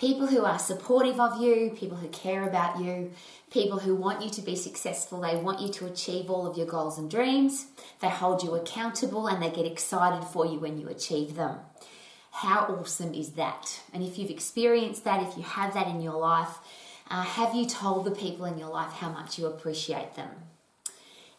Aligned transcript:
People 0.00 0.28
who 0.28 0.46
are 0.46 0.58
supportive 0.58 1.20
of 1.20 1.42
you, 1.42 1.76
people 1.76 1.98
who 1.98 2.08
care 2.08 2.48
about 2.48 2.80
you, 2.80 3.12
people 3.50 3.78
who 3.78 3.94
want 3.94 4.24
you 4.24 4.30
to 4.30 4.40
be 4.40 4.56
successful, 4.56 5.20
they 5.20 5.36
want 5.36 5.60
you 5.60 5.70
to 5.74 5.84
achieve 5.84 6.30
all 6.30 6.46
of 6.46 6.56
your 6.56 6.66
goals 6.66 6.96
and 6.96 7.10
dreams, 7.10 7.66
they 8.00 8.08
hold 8.08 8.42
you 8.42 8.54
accountable, 8.54 9.26
and 9.26 9.42
they 9.42 9.50
get 9.50 9.66
excited 9.66 10.26
for 10.26 10.46
you 10.46 10.58
when 10.58 10.78
you 10.78 10.88
achieve 10.88 11.34
them. 11.34 11.58
How 12.30 12.60
awesome 12.60 13.12
is 13.12 13.32
that? 13.32 13.82
And 13.92 14.02
if 14.02 14.16
you've 14.16 14.30
experienced 14.30 15.04
that, 15.04 15.22
if 15.22 15.36
you 15.36 15.42
have 15.42 15.74
that 15.74 15.88
in 15.88 16.00
your 16.00 16.18
life, 16.18 16.56
uh, 17.10 17.20
have 17.20 17.54
you 17.54 17.66
told 17.66 18.06
the 18.06 18.10
people 18.10 18.46
in 18.46 18.56
your 18.56 18.70
life 18.70 18.92
how 18.92 19.10
much 19.10 19.38
you 19.38 19.44
appreciate 19.44 20.14
them? 20.14 20.30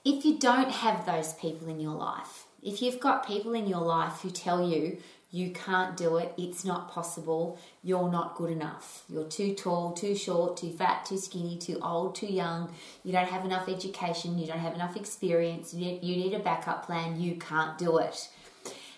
If 0.05 0.23
you 0.23 0.37
don't 0.37 0.69
have 0.69 1.07
those 1.07 1.33
people 1.33 1.67
in 1.67 1.79
your 1.79 1.95
life, 1.95 2.45
if 2.61 2.79
you've 2.83 2.99
got 2.99 3.25
people 3.25 3.53
in 3.53 3.65
your 3.65 3.81
life 3.81 4.19
who 4.21 4.29
tell 4.29 4.69
you 4.69 4.99
you 5.31 5.49
can't 5.51 5.95
do 5.95 6.17
it, 6.17 6.33
it's 6.37 6.65
not 6.65 6.91
possible, 6.91 7.57
you're 7.83 8.11
not 8.11 8.35
good 8.35 8.51
enough, 8.51 9.03
you're 9.07 9.27
too 9.27 9.53
tall, 9.53 9.93
too 9.93 10.13
short, 10.13 10.57
too 10.57 10.71
fat, 10.71 11.05
too 11.05 11.17
skinny, 11.17 11.57
too 11.57 11.79
old, 11.81 12.15
too 12.15 12.27
young, 12.27 12.69
you 13.03 13.13
don't 13.13 13.29
have 13.29 13.45
enough 13.45 13.69
education, 13.69 14.37
you 14.37 14.45
don't 14.45 14.59
have 14.59 14.75
enough 14.75 14.97
experience, 14.97 15.73
you 15.73 15.99
need, 16.01 16.33
a 16.33 16.39
backup 16.39 16.85
plan, 16.85 17.19
you 17.19 17.35
can't 17.35 17.77
do 17.77 17.97
it. 17.97 18.29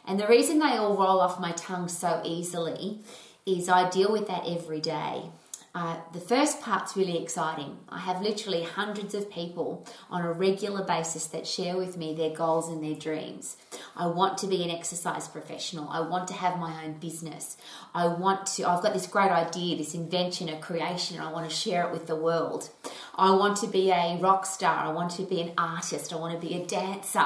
And 0.05 0.19
the 0.19 0.27
reason 0.27 0.59
they 0.59 0.75
all 0.77 0.97
roll 0.97 1.21
off 1.21 1.39
my 1.39 1.51
tongue 1.51 1.87
so 1.87 2.21
easily 2.25 2.99
is 3.45 3.69
I 3.69 3.89
deal 3.89 4.11
with 4.11 4.27
that 4.27 4.43
every 4.47 4.81
day. 4.81 5.23
Uh, 5.75 5.97
the 6.13 6.19
first 6.19 6.61
part's 6.61 6.95
really 6.95 7.21
exciting. 7.21 7.77
I 7.89 7.97
have 7.99 8.21
literally 8.21 8.63
hundreds 8.63 9.15
of 9.15 9.31
people 9.31 9.87
on 10.09 10.21
a 10.21 10.31
regular 10.31 10.83
basis 10.83 11.25
that 11.27 11.47
share 11.47 11.75
with 11.77 11.97
me 11.97 12.13
their 12.13 12.29
goals 12.29 12.69
and 12.69 12.83
their 12.83 12.93
dreams. 12.93 13.57
I 13.95 14.07
want 14.07 14.37
to 14.39 14.47
be 14.47 14.63
an 14.63 14.69
exercise 14.69 15.27
professional. 15.27 15.87
I 15.89 16.01
want 16.01 16.27
to 16.29 16.33
have 16.33 16.57
my 16.57 16.83
own 16.83 16.93
business. 16.93 17.57
I 17.93 18.07
want 18.07 18.47
to, 18.47 18.67
I've 18.67 18.81
got 18.81 18.93
this 18.93 19.07
great 19.07 19.31
idea, 19.31 19.77
this 19.77 19.93
invention, 19.93 20.49
a 20.49 20.59
creation, 20.59 21.17
and 21.17 21.25
I 21.25 21.31
want 21.31 21.49
to 21.49 21.55
share 21.55 21.85
it 21.87 21.91
with 21.91 22.07
the 22.07 22.15
world. 22.15 22.69
I 23.15 23.31
want 23.31 23.57
to 23.57 23.67
be 23.67 23.91
a 23.91 24.17
rock 24.19 24.45
star. 24.45 24.85
I 24.85 24.91
want 24.91 25.11
to 25.11 25.23
be 25.23 25.41
an 25.41 25.51
artist. 25.57 26.11
I 26.11 26.15
want 26.15 26.39
to 26.39 26.47
be 26.47 26.55
a 26.55 26.65
dancer. 26.65 27.25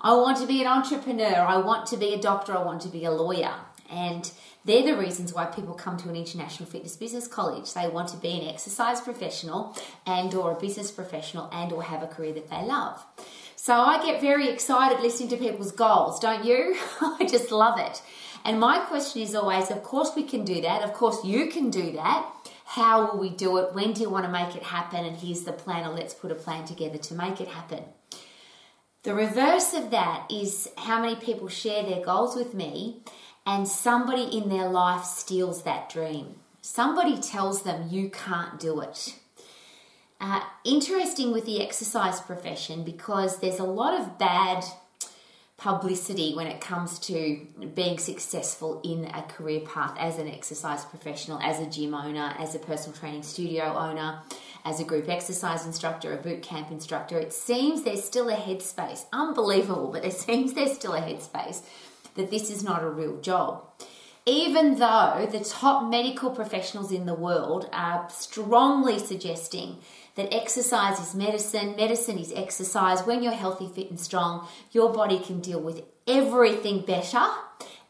I 0.00 0.14
want 0.14 0.38
to 0.38 0.46
be 0.46 0.60
an 0.62 0.66
entrepreneur. 0.66 1.40
I 1.40 1.58
want 1.58 1.86
to 1.88 1.96
be 1.96 2.14
a 2.14 2.20
doctor. 2.20 2.56
I 2.56 2.62
want 2.62 2.82
to 2.82 2.88
be 2.88 3.04
a 3.04 3.10
lawyer. 3.10 3.54
And 3.90 4.30
they're 4.64 4.82
the 4.82 4.96
reasons 4.96 5.32
why 5.32 5.44
people 5.44 5.74
come 5.74 5.96
to 5.98 6.08
an 6.08 6.16
international 6.16 6.68
fitness 6.68 6.96
business 6.96 7.28
college. 7.28 7.72
They 7.72 7.88
want 7.88 8.08
to 8.08 8.16
be 8.16 8.40
an 8.40 8.48
exercise 8.48 9.00
professional 9.00 9.76
and 10.04 10.34
or 10.34 10.52
a 10.52 10.60
business 10.60 10.90
professional 10.90 11.48
and 11.52 11.72
or 11.72 11.84
have 11.84 12.02
a 12.02 12.08
career 12.08 12.32
that 12.32 12.50
they 12.50 12.64
love. 12.64 13.04
So 13.66 13.74
I 13.74 14.00
get 14.00 14.20
very 14.20 14.48
excited 14.48 15.00
listening 15.00 15.28
to 15.30 15.36
people's 15.36 15.72
goals, 15.72 16.20
don't 16.20 16.44
you? 16.44 16.76
I 17.00 17.26
just 17.28 17.50
love 17.50 17.80
it. 17.80 18.00
And 18.44 18.60
my 18.60 18.78
question 18.78 19.22
is 19.22 19.34
always, 19.34 19.72
of 19.72 19.82
course 19.82 20.12
we 20.14 20.22
can 20.22 20.44
do 20.44 20.60
that. 20.60 20.84
Of 20.84 20.92
course 20.92 21.24
you 21.24 21.48
can 21.48 21.68
do 21.70 21.90
that. 21.90 22.30
How 22.64 23.10
will 23.10 23.18
we 23.18 23.28
do 23.28 23.56
it? 23.56 23.74
When 23.74 23.92
do 23.92 24.02
you 24.02 24.08
want 24.08 24.24
to 24.24 24.30
make 24.30 24.54
it 24.54 24.62
happen? 24.62 25.04
And 25.04 25.16
here's 25.16 25.40
the 25.40 25.52
plan, 25.52 25.84
or 25.84 25.92
let's 25.92 26.14
put 26.14 26.30
a 26.30 26.36
plan 26.36 26.64
together 26.64 26.96
to 26.96 27.14
make 27.14 27.40
it 27.40 27.48
happen. 27.48 27.82
The 29.02 29.14
reverse 29.14 29.74
of 29.74 29.90
that 29.90 30.30
is 30.30 30.68
how 30.76 31.00
many 31.00 31.16
people 31.16 31.48
share 31.48 31.82
their 31.82 32.04
goals 32.04 32.36
with 32.36 32.54
me 32.54 33.02
and 33.44 33.66
somebody 33.66 34.22
in 34.22 34.48
their 34.48 34.68
life 34.68 35.02
steals 35.02 35.64
that 35.64 35.90
dream. 35.90 36.36
Somebody 36.60 37.20
tells 37.20 37.62
them 37.64 37.88
you 37.90 38.10
can't 38.10 38.60
do 38.60 38.80
it. 38.80 39.16
Uh, 40.20 40.40
interesting 40.64 41.32
with 41.32 41.44
the 41.44 41.62
exercise 41.62 42.20
profession 42.20 42.84
because 42.84 43.38
there's 43.40 43.58
a 43.58 43.64
lot 43.64 44.00
of 44.00 44.18
bad 44.18 44.64
publicity 45.56 46.34
when 46.34 46.46
it 46.46 46.60
comes 46.60 46.98
to 46.98 47.46
being 47.74 47.98
successful 47.98 48.80
in 48.84 49.06
a 49.06 49.22
career 49.22 49.60
path 49.60 49.96
as 49.98 50.18
an 50.18 50.28
exercise 50.28 50.84
professional, 50.84 51.38
as 51.40 51.60
a 51.60 51.66
gym 51.66 51.94
owner, 51.94 52.34
as 52.38 52.54
a 52.54 52.58
personal 52.58 52.96
training 52.96 53.22
studio 53.22 53.64
owner, 53.64 54.20
as 54.64 54.80
a 54.80 54.84
group 54.84 55.08
exercise 55.08 55.64
instructor, 55.64 56.12
a 56.12 56.16
boot 56.16 56.42
camp 56.42 56.70
instructor. 56.70 57.18
It 57.18 57.32
seems 57.32 57.82
there's 57.82 58.04
still 58.04 58.28
a 58.28 58.36
headspace, 58.36 59.06
unbelievable, 59.12 59.90
but 59.92 60.04
it 60.04 60.12
seems 60.24 60.52
there's 60.52 60.74
still 60.74 60.94
a 60.94 61.00
headspace 61.00 61.62
that 62.16 62.30
this 62.30 62.50
is 62.50 62.62
not 62.62 62.82
a 62.82 62.88
real 62.88 63.20
job. 63.20 63.64
Even 64.28 64.78
though 64.78 65.28
the 65.30 65.38
top 65.38 65.88
medical 65.88 66.30
professionals 66.30 66.90
in 66.90 67.06
the 67.06 67.14
world 67.14 67.68
are 67.72 68.08
strongly 68.10 68.98
suggesting 68.98 69.78
that 70.16 70.34
exercise 70.34 70.98
is 70.98 71.14
medicine, 71.14 71.76
medicine 71.76 72.18
is 72.18 72.32
exercise. 72.34 73.06
When 73.06 73.22
you're 73.22 73.32
healthy, 73.32 73.68
fit, 73.68 73.90
and 73.90 74.00
strong, 74.00 74.48
your 74.72 74.92
body 74.92 75.18
can 75.18 75.40
deal 75.40 75.60
with 75.60 75.82
everything 76.06 76.80
better 76.80 77.24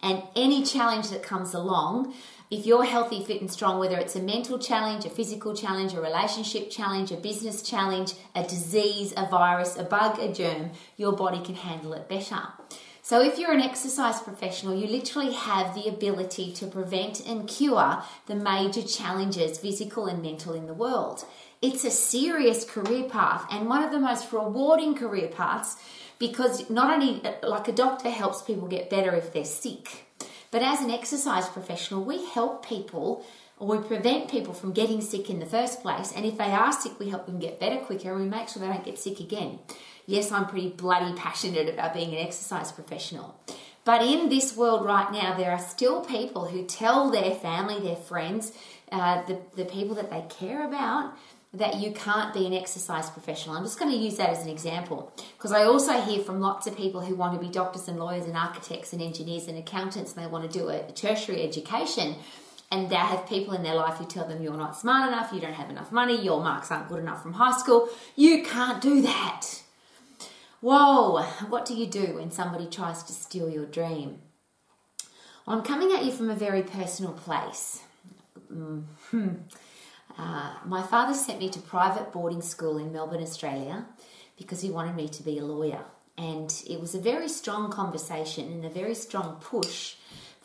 and 0.03 0.23
any 0.35 0.65
challenge 0.65 1.11
that 1.11 1.23
comes 1.23 1.55
along. 1.55 2.15
If 2.51 2.65
you're 2.65 2.85
healthy, 2.85 3.25
fit, 3.25 3.41
and 3.41 3.51
strong, 3.51 3.81
whether 3.81 3.97
it's 3.97 4.15
a 4.15 4.23
mental 4.23 4.59
challenge, 4.59 5.05
a 5.05 5.11
physical 5.11 5.55
challenge, 5.55 5.95
a 5.95 6.01
relationship 6.01 6.71
challenge, 6.71 7.11
a 7.11 7.17
business 7.17 7.63
challenge, 7.63 8.15
a 8.37 8.45
disease, 8.45 9.13
a 9.17 9.27
virus, 9.27 9.77
a 9.77 9.83
bug, 9.83 10.21
a 10.21 10.33
germ, 10.33 10.71
your 10.97 11.13
body 11.13 11.43
can 11.43 11.57
handle 11.57 11.93
it 11.93 12.09
better. 12.09 12.41
So, 13.03 13.21
if 13.21 13.39
you're 13.39 13.53
an 13.53 13.61
exercise 13.61 14.21
professional, 14.21 14.75
you 14.75 14.89
literally 14.89 15.33
have 15.33 15.77
the 15.77 15.89
ability 15.89 16.53
to 16.55 16.67
prevent 16.67 17.25
and 17.25 17.49
cure 17.49 18.03
the 18.27 18.35
major 18.35 18.83
challenges, 18.83 19.59
physical 19.59 20.07
and 20.07 20.21
mental, 20.21 20.55
in 20.55 20.67
the 20.67 20.75
world. 20.75 21.25
It's 21.63 21.85
a 21.85 21.91
serious 21.91 22.65
career 22.65 23.09
path 23.09 23.47
and 23.51 23.69
one 23.69 23.83
of 23.83 23.91
the 23.91 23.99
most 23.99 24.33
rewarding 24.33 24.95
career 24.95 25.29
paths 25.29 25.77
because 26.19 26.69
not 26.71 26.93
only, 26.93 27.23
like 27.43 27.69
a 27.69 27.73
doctor, 27.73 28.11
helps 28.11 28.43
people 28.43 28.69
get 28.69 28.91
better 28.91 29.15
if 29.15 29.33
they're 29.33 29.45
sick, 29.45 30.05
but 30.51 30.63
as 30.63 30.81
an 30.81 30.91
exercise 30.91 31.49
professional, 31.49 32.05
we 32.05 32.25
help 32.27 32.67
people 32.67 33.25
or 33.59 33.69
we 33.69 33.87
prevent 33.87 34.31
people 34.31 34.53
from 34.53 34.73
getting 34.73 35.01
sick 35.01 35.31
in 35.31 35.41
the 35.41 35.47
first 35.47 35.81
place. 35.81 36.13
And 36.15 36.27
if 36.27 36.37
they 36.37 36.53
are 36.53 36.73
sick, 36.73 36.99
we 36.99 37.09
help 37.09 37.27
them 37.27 37.39
get 37.39 37.59
better 37.59 37.79
quicker 37.79 38.13
and 38.13 38.21
we 38.21 38.29
make 38.29 38.49
sure 38.49 38.61
they 38.61 38.69
don't 38.69 38.85
get 38.85 38.99
sick 38.99 39.21
again 39.21 39.59
yes, 40.07 40.33
I'm 40.33 40.47
pretty 40.47 40.71
bloody 40.71 41.15
passionate 41.15 41.69
about 41.69 41.93
being 41.93 42.15
an 42.15 42.25
exercise 42.27 42.73
professional. 42.73 43.39
But 43.85 44.03
in 44.03 44.29
this 44.29 44.57
world 44.57 44.85
right 44.85 45.13
now, 45.13 45.37
there 45.37 45.53
are 45.53 45.59
still 45.59 46.05
people 46.05 46.47
who 46.47 46.65
tell 46.65 47.11
their 47.11 47.35
family, 47.35 47.81
their 47.81 47.97
friends, 47.97 48.53
uh, 48.91 49.23
the, 49.27 49.39
the 49.55 49.65
people 49.65 49.95
that 49.97 50.11
they 50.11 50.25
care 50.29 50.67
about, 50.67 51.17
that 51.57 51.77
you 51.77 51.91
can't 51.93 52.35
be 52.35 52.47
an 52.47 52.53
exercise 52.53 53.09
professional. 53.09 53.57
I'm 53.57 53.65
just 53.65 53.79
going 53.79 53.91
to 53.91 53.97
use 53.97 54.17
that 54.17 54.31
as 54.31 54.43
an 54.43 54.49
example 54.49 55.13
because 55.37 55.53
I 55.53 55.65
also 55.65 56.01
hear 56.01 56.23
from 56.23 56.41
lots 56.41 56.67
of 56.67 56.77
people 56.77 57.01
who 57.01 57.15
want 57.15 57.35
to 57.35 57.45
be 57.45 57.51
doctors 57.53 57.89
and 57.89 57.99
lawyers 57.99 58.27
and 58.27 58.37
architects 58.37 58.93
and 58.93 59.01
engineers 59.01 59.49
and 59.49 59.57
accountants 59.57 60.15
and 60.15 60.23
they 60.23 60.29
want 60.29 60.51
to 60.51 60.59
do 60.59 60.69
a 60.69 60.83
tertiary 60.93 61.43
education 61.43 62.17
and 62.71 62.91
they 62.91 62.97
have 62.97 63.29
people 63.29 63.55
in 63.55 63.63
their 63.63 63.75
life 63.75 63.95
who 63.95 64.05
tell 64.05 64.27
them 64.27 64.43
you're 64.43 64.57
not 64.57 64.77
smart 64.77 65.09
enough, 65.09 65.33
you 65.33 65.41
don't 65.41 65.55
have 65.55 65.71
enough 65.71 65.93
money, 65.93 66.21
your 66.21 66.43
marks 66.43 66.71
aren't 66.71 66.89
good 66.89 66.99
enough 66.99 67.23
from 67.23 67.35
high 67.35 67.57
school. 67.57 67.89
You 68.17 68.43
can't 68.43 68.83
do 68.83 69.01
that. 69.03 69.63
Whoa, 70.61 71.23
what 71.49 71.65
do 71.65 71.75
you 71.75 71.87
do 71.87 72.17
when 72.17 72.31
somebody 72.31 72.67
tries 72.67 73.03
to 73.05 73.13
steal 73.13 73.49
your 73.49 73.67
dream? 73.67 74.19
Well, 75.47 75.57
I'm 75.57 75.63
coming 75.63 75.93
at 75.93 76.05
you 76.05 76.11
from 76.11 76.29
a 76.29 76.35
very 76.35 76.63
personal 76.63 77.13
place. 77.13 77.83
Mm-hmm. 78.53 79.35
Uh, 80.19 80.55
my 80.65 80.83
father 80.83 81.15
sent 81.15 81.39
me 81.39 81.49
to 81.51 81.61
private 81.61 82.13
boarding 82.13 82.43
school 82.43 82.79
in 82.79 82.93
Melbourne, 82.93 83.23
Australia, 83.23 83.87
because 84.39 84.61
he 84.61 84.71
wanted 84.71 84.97
me 84.97 85.09
to 85.09 85.23
be 85.23 85.39
a 85.39 85.45
lawyer. 85.45 85.85
And 86.17 86.53
it 86.69 86.81
was 86.81 86.95
a 86.95 87.01
very 87.01 87.29
strong 87.29 87.71
conversation 87.71 88.51
and 88.51 88.65
a 88.65 88.71
very 88.71 88.95
strong 88.95 89.37
push 89.37 89.97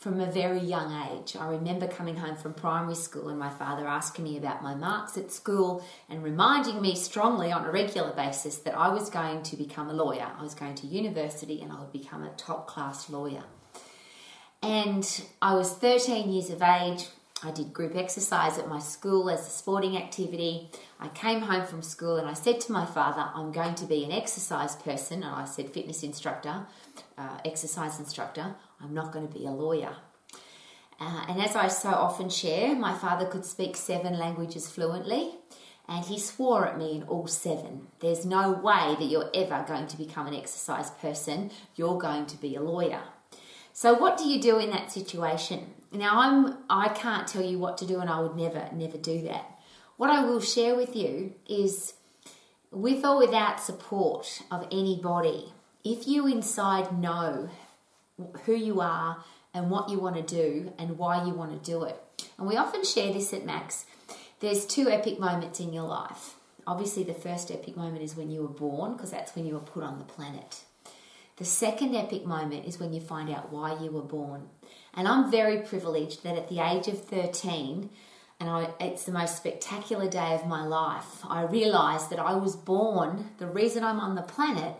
from 0.02 0.20
a 0.20 0.26
very 0.26 0.58
young 0.58 0.90
age. 1.12 1.36
I 1.36 1.46
remember 1.46 1.86
coming 1.86 2.16
home 2.16 2.34
from 2.34 2.54
primary 2.54 2.96
school 2.96 3.28
and 3.28 3.38
my 3.38 3.50
father 3.50 3.86
asking 3.86 4.24
me 4.24 4.36
about 4.36 4.60
my 4.60 4.74
marks 4.74 5.16
at 5.16 5.30
school 5.30 5.84
and 6.08 6.24
reminding 6.24 6.82
me 6.82 6.96
strongly 6.96 7.52
on 7.52 7.64
a 7.64 7.70
regular 7.70 8.12
basis 8.12 8.58
that 8.58 8.76
I 8.76 8.88
was 8.88 9.08
going 9.10 9.44
to 9.44 9.56
become 9.56 9.88
a 9.88 9.92
lawyer. 9.92 10.26
I 10.36 10.42
was 10.42 10.54
going 10.54 10.74
to 10.74 10.88
university 10.88 11.62
and 11.62 11.70
I 11.70 11.78
would 11.78 11.92
become 11.92 12.24
a 12.24 12.30
top 12.30 12.66
class 12.66 13.08
lawyer. 13.08 13.44
And 14.60 15.08
I 15.40 15.54
was 15.54 15.72
13 15.72 16.32
years 16.32 16.50
of 16.50 16.62
age. 16.62 17.06
I 17.44 17.50
did 17.50 17.72
group 17.72 17.96
exercise 17.96 18.56
at 18.58 18.68
my 18.68 18.78
school 18.78 19.28
as 19.28 19.46
a 19.46 19.50
sporting 19.50 19.96
activity. 19.96 20.70
I 21.00 21.08
came 21.08 21.40
home 21.40 21.66
from 21.66 21.82
school 21.82 22.16
and 22.16 22.28
I 22.28 22.34
said 22.34 22.60
to 22.62 22.72
my 22.72 22.86
father, 22.86 23.28
I'm 23.34 23.50
going 23.50 23.74
to 23.76 23.84
be 23.84 24.04
an 24.04 24.12
exercise 24.12 24.76
person. 24.76 25.24
And 25.24 25.34
I 25.34 25.44
said, 25.44 25.70
fitness 25.70 26.02
instructor, 26.04 26.66
uh, 27.18 27.38
exercise 27.44 27.98
instructor. 27.98 28.54
I'm 28.80 28.94
not 28.94 29.12
going 29.12 29.26
to 29.26 29.38
be 29.38 29.46
a 29.46 29.50
lawyer. 29.50 29.96
Uh, 31.00 31.24
and 31.28 31.42
as 31.42 31.56
I 31.56 31.66
so 31.66 31.88
often 31.88 32.28
share, 32.28 32.76
my 32.76 32.96
father 32.96 33.26
could 33.26 33.44
speak 33.44 33.76
seven 33.76 34.18
languages 34.18 34.70
fluently, 34.70 35.34
and 35.88 36.04
he 36.04 36.16
swore 36.16 36.68
at 36.68 36.78
me 36.78 36.94
in 36.94 37.02
all 37.04 37.26
seven. 37.26 37.88
There's 37.98 38.24
no 38.24 38.52
way 38.52 38.94
that 38.96 39.06
you're 39.06 39.30
ever 39.34 39.64
going 39.66 39.88
to 39.88 39.96
become 39.96 40.28
an 40.28 40.34
exercise 40.34 40.90
person, 40.90 41.50
you're 41.74 41.98
going 41.98 42.26
to 42.26 42.36
be 42.36 42.54
a 42.54 42.62
lawyer. 42.62 43.02
So 43.72 43.94
what 43.94 44.16
do 44.16 44.28
you 44.28 44.40
do 44.40 44.58
in 44.58 44.70
that 44.70 44.92
situation? 44.92 45.74
Now 45.92 46.20
I'm 46.20 46.58
I 46.70 46.88
can't 46.88 47.28
tell 47.28 47.44
you 47.44 47.58
what 47.58 47.78
to 47.78 47.86
do 47.86 48.00
and 48.00 48.08
I 48.08 48.20
would 48.20 48.36
never 48.36 48.68
never 48.72 48.96
do 48.96 49.22
that. 49.22 49.44
What 49.96 50.10
I 50.10 50.24
will 50.24 50.40
share 50.40 50.74
with 50.74 50.96
you 50.96 51.34
is 51.48 51.94
with 52.70 53.04
or 53.04 53.18
without 53.18 53.60
support 53.60 54.42
of 54.50 54.66
anybody, 54.72 55.52
if 55.84 56.08
you 56.08 56.26
inside 56.26 56.98
know 56.98 57.50
who 58.44 58.54
you 58.54 58.80
are 58.80 59.22
and 59.54 59.70
what 59.70 59.90
you 59.90 59.98
want 59.98 60.16
to 60.16 60.22
do 60.22 60.72
and 60.78 60.96
why 60.98 61.24
you 61.24 61.34
want 61.34 61.52
to 61.52 61.70
do 61.70 61.84
it. 61.84 61.96
And 62.38 62.46
we 62.46 62.56
often 62.56 62.84
share 62.84 63.12
this 63.12 63.32
at 63.32 63.44
Max. 63.44 63.84
There's 64.40 64.66
two 64.66 64.88
epic 64.88 65.20
moments 65.20 65.60
in 65.60 65.72
your 65.72 65.84
life. 65.84 66.34
Obviously, 66.66 67.04
the 67.04 67.14
first 67.14 67.50
epic 67.50 67.76
moment 67.76 68.02
is 68.02 68.16
when 68.16 68.30
you 68.30 68.42
were 68.42 68.48
born, 68.48 68.92
because 68.94 69.10
that's 69.10 69.34
when 69.34 69.46
you 69.46 69.54
were 69.54 69.60
put 69.60 69.82
on 69.82 69.98
the 69.98 70.04
planet. 70.04 70.62
The 71.36 71.44
second 71.44 71.94
epic 71.94 72.24
moment 72.24 72.66
is 72.66 72.78
when 72.78 72.92
you 72.92 73.00
find 73.00 73.28
out 73.30 73.52
why 73.52 73.78
you 73.82 73.90
were 73.90 74.02
born. 74.02 74.48
And 74.94 75.08
I'm 75.08 75.30
very 75.30 75.58
privileged 75.58 76.22
that 76.22 76.36
at 76.36 76.48
the 76.48 76.60
age 76.60 76.86
of 76.88 77.02
13, 77.04 77.88
and 78.40 78.50
I, 78.50 78.68
it's 78.80 79.04
the 79.04 79.12
most 79.12 79.36
spectacular 79.36 80.08
day 80.08 80.34
of 80.34 80.46
my 80.46 80.66
life, 80.66 81.24
I 81.28 81.42
realized 81.42 82.10
that 82.10 82.18
I 82.18 82.34
was 82.34 82.56
born, 82.56 83.30
the 83.38 83.46
reason 83.46 83.84
I'm 83.84 84.00
on 84.00 84.14
the 84.14 84.22
planet 84.22 84.74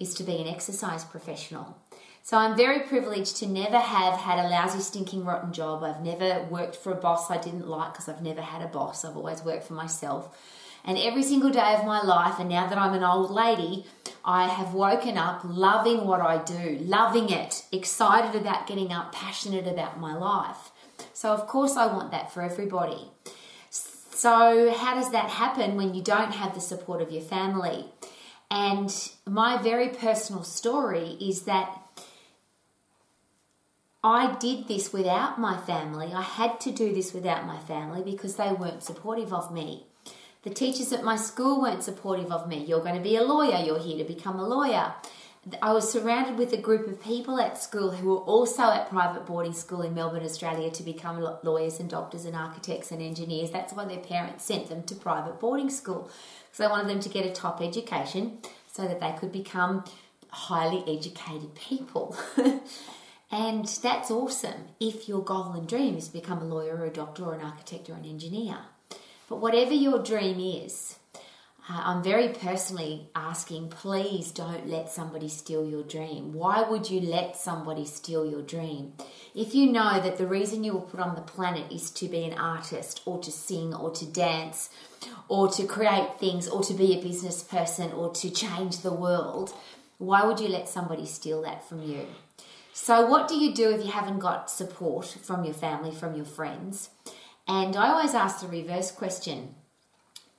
is 0.00 0.14
to 0.14 0.24
be 0.24 0.40
an 0.40 0.48
exercise 0.48 1.04
professional. 1.04 1.76
So 2.24 2.36
I'm 2.36 2.56
very 2.56 2.80
privileged 2.80 3.36
to 3.38 3.46
never 3.46 3.78
have 3.78 4.14
had 4.14 4.38
a 4.38 4.48
lousy, 4.48 4.80
stinking, 4.80 5.24
rotten 5.24 5.52
job. 5.52 5.82
I've 5.82 6.02
never 6.02 6.44
worked 6.44 6.76
for 6.76 6.92
a 6.92 6.96
boss 6.96 7.30
I 7.30 7.36
didn't 7.36 7.66
like 7.66 7.92
because 7.92 8.08
I've 8.08 8.22
never 8.22 8.40
had 8.40 8.62
a 8.62 8.68
boss. 8.68 9.04
I've 9.04 9.16
always 9.16 9.42
worked 9.42 9.64
for 9.64 9.74
myself. 9.74 10.36
And 10.84 10.98
every 10.98 11.22
single 11.22 11.50
day 11.50 11.74
of 11.78 11.84
my 11.84 12.02
life, 12.02 12.38
and 12.38 12.48
now 12.48 12.66
that 12.66 12.78
I'm 12.78 12.94
an 12.94 13.04
old 13.04 13.30
lady, 13.30 13.86
I 14.24 14.48
have 14.48 14.74
woken 14.74 15.16
up 15.16 15.40
loving 15.44 16.06
what 16.06 16.20
I 16.20 16.42
do, 16.42 16.78
loving 16.80 17.30
it, 17.30 17.64
excited 17.70 18.40
about 18.40 18.66
getting 18.66 18.92
up, 18.92 19.12
passionate 19.12 19.66
about 19.66 20.00
my 20.00 20.14
life. 20.14 20.70
So, 21.12 21.32
of 21.32 21.46
course, 21.46 21.76
I 21.76 21.86
want 21.86 22.10
that 22.10 22.32
for 22.32 22.42
everybody. 22.42 23.10
So, 23.70 24.72
how 24.72 24.94
does 24.94 25.10
that 25.12 25.30
happen 25.30 25.76
when 25.76 25.94
you 25.94 26.02
don't 26.02 26.32
have 26.32 26.54
the 26.54 26.60
support 26.60 27.00
of 27.00 27.10
your 27.10 27.22
family? 27.22 27.86
And 28.50 28.92
my 29.26 29.56
very 29.56 29.88
personal 29.88 30.44
story 30.44 31.16
is 31.20 31.42
that 31.42 31.78
I 34.04 34.34
did 34.34 34.68
this 34.68 34.92
without 34.92 35.40
my 35.40 35.56
family. 35.56 36.12
I 36.12 36.22
had 36.22 36.60
to 36.62 36.72
do 36.72 36.92
this 36.92 37.12
without 37.12 37.46
my 37.46 37.58
family 37.60 38.02
because 38.02 38.36
they 38.36 38.52
weren't 38.52 38.82
supportive 38.82 39.32
of 39.32 39.52
me. 39.52 39.86
The 40.42 40.50
teachers 40.50 40.92
at 40.92 41.04
my 41.04 41.16
school 41.16 41.60
weren't 41.60 41.84
supportive 41.84 42.32
of 42.32 42.48
me. 42.48 42.64
You're 42.64 42.80
going 42.80 42.96
to 42.96 43.00
be 43.00 43.16
a 43.16 43.22
lawyer, 43.22 43.64
you're 43.64 43.78
here 43.78 43.98
to 43.98 44.04
become 44.04 44.38
a 44.38 44.46
lawyer. 44.46 44.94
I 45.60 45.72
was 45.72 45.90
surrounded 45.90 46.36
with 46.36 46.52
a 46.52 46.56
group 46.56 46.86
of 46.86 47.02
people 47.02 47.40
at 47.40 47.58
school 47.58 47.90
who 47.90 48.08
were 48.10 48.18
also 48.18 48.62
at 48.62 48.90
private 48.90 49.26
boarding 49.26 49.52
school 49.52 49.82
in 49.82 49.94
Melbourne, 49.94 50.24
Australia 50.24 50.70
to 50.70 50.82
become 50.82 51.20
lawyers 51.42 51.80
and 51.80 51.90
doctors 51.90 52.24
and 52.24 52.36
architects 52.36 52.92
and 52.92 53.02
engineers. 53.02 53.50
That's 53.50 53.72
why 53.72 53.84
their 53.84 53.98
parents 53.98 54.44
sent 54.44 54.68
them 54.68 54.84
to 54.84 54.94
private 54.94 55.40
boarding 55.40 55.70
school. 55.70 56.10
because 56.44 56.58
they 56.58 56.66
wanted 56.66 56.88
them 56.88 57.00
to 57.00 57.08
get 57.08 57.26
a 57.26 57.32
top 57.32 57.60
education 57.60 58.38
so 58.72 58.86
that 58.86 59.00
they 59.00 59.14
could 59.18 59.32
become 59.32 59.84
highly 60.28 60.82
educated 60.86 61.54
people. 61.54 62.16
And 63.32 63.64
that's 63.64 64.10
awesome 64.10 64.68
if 64.78 65.08
your 65.08 65.24
goal 65.24 65.52
and 65.52 65.66
dream 65.66 65.96
is 65.96 66.08
to 66.08 66.12
become 66.12 66.42
a 66.42 66.44
lawyer 66.44 66.76
or 66.76 66.84
a 66.84 66.90
doctor 66.90 67.24
or 67.24 67.32
an 67.32 67.40
architect 67.40 67.88
or 67.88 67.94
an 67.94 68.04
engineer. 68.04 68.58
But 69.32 69.40
whatever 69.40 69.72
your 69.72 69.98
dream 69.98 70.38
is, 70.62 70.98
uh, 71.66 71.80
I'm 71.84 72.02
very 72.02 72.28
personally 72.28 73.08
asking 73.16 73.70
please 73.70 74.30
don't 74.30 74.68
let 74.68 74.92
somebody 74.92 75.30
steal 75.30 75.64
your 75.64 75.82
dream. 75.82 76.34
Why 76.34 76.60
would 76.68 76.90
you 76.90 77.00
let 77.00 77.38
somebody 77.38 77.86
steal 77.86 78.26
your 78.26 78.42
dream? 78.42 78.92
If 79.34 79.54
you 79.54 79.72
know 79.72 80.02
that 80.02 80.18
the 80.18 80.26
reason 80.26 80.64
you 80.64 80.74
were 80.74 80.82
put 80.82 81.00
on 81.00 81.14
the 81.14 81.22
planet 81.22 81.72
is 81.72 81.90
to 81.92 82.08
be 82.08 82.24
an 82.24 82.34
artist 82.34 83.00
or 83.06 83.20
to 83.20 83.32
sing 83.32 83.72
or 83.72 83.90
to 83.92 84.04
dance 84.04 84.68
or 85.28 85.48
to 85.52 85.64
create 85.64 86.20
things 86.20 86.46
or 86.46 86.62
to 86.64 86.74
be 86.74 86.92
a 86.92 87.02
business 87.02 87.42
person 87.42 87.90
or 87.92 88.12
to 88.12 88.30
change 88.30 88.80
the 88.80 88.92
world, 88.92 89.54
why 89.96 90.26
would 90.26 90.40
you 90.40 90.48
let 90.48 90.68
somebody 90.68 91.06
steal 91.06 91.40
that 91.40 91.66
from 91.66 91.82
you? 91.82 92.04
So, 92.74 93.06
what 93.06 93.28
do 93.28 93.36
you 93.36 93.54
do 93.54 93.70
if 93.70 93.82
you 93.82 93.92
haven't 93.92 94.18
got 94.18 94.50
support 94.50 95.06
from 95.06 95.42
your 95.46 95.54
family, 95.54 95.90
from 95.90 96.16
your 96.16 96.26
friends? 96.26 96.90
And 97.46 97.76
I 97.76 97.90
always 97.90 98.14
ask 98.14 98.40
the 98.40 98.48
reverse 98.48 98.90
question 98.90 99.54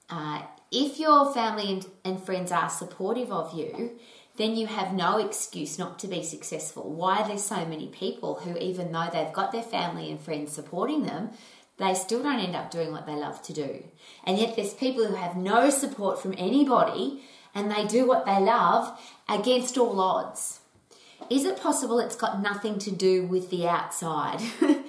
uh, 0.09 0.43
if 0.71 0.99
your 0.99 1.33
family 1.33 1.83
and, 2.03 2.23
friends 2.23 2.51
are 2.51 2.69
supportive 2.69 3.31
of 3.31 3.53
you, 3.53 3.91
then 4.37 4.55
you 4.55 4.67
have 4.67 4.93
no 4.93 5.17
excuse 5.17 5.77
not 5.77 5.99
to 5.99 6.07
be 6.07 6.23
successful. 6.23 6.91
Why 6.91 7.19
are 7.19 7.27
there 7.27 7.37
so 7.37 7.65
many 7.65 7.87
people 7.87 8.35
who, 8.35 8.57
even 8.57 8.91
though 8.91 9.09
they've 9.11 9.31
got 9.31 9.51
their 9.51 9.63
family 9.63 10.09
and 10.09 10.19
friends 10.19 10.51
supporting 10.51 11.03
them, 11.03 11.31
they 11.77 11.93
still 11.93 12.23
don't 12.23 12.39
end 12.39 12.55
up 12.55 12.71
doing 12.71 12.91
what 12.91 13.05
they 13.05 13.15
love 13.15 13.41
to 13.43 13.53
do? 13.53 13.83
And 14.23 14.39
yet, 14.39 14.55
there's 14.55 14.73
people 14.73 15.05
who 15.05 15.15
have 15.15 15.37
no 15.37 15.69
support 15.69 16.19
from 16.19 16.33
anybody 16.37 17.21
and 17.53 17.69
they 17.69 17.85
do 17.85 18.07
what 18.07 18.25
they 18.25 18.39
love 18.39 18.99
against 19.29 19.77
all 19.77 19.99
odds. 20.01 20.59
Is 21.29 21.45
it 21.45 21.61
possible 21.61 21.99
it's 21.99 22.15
got 22.15 22.41
nothing 22.41 22.79
to 22.79 22.91
do 22.91 23.25
with 23.25 23.49
the 23.49 23.67
outside? 23.67 24.41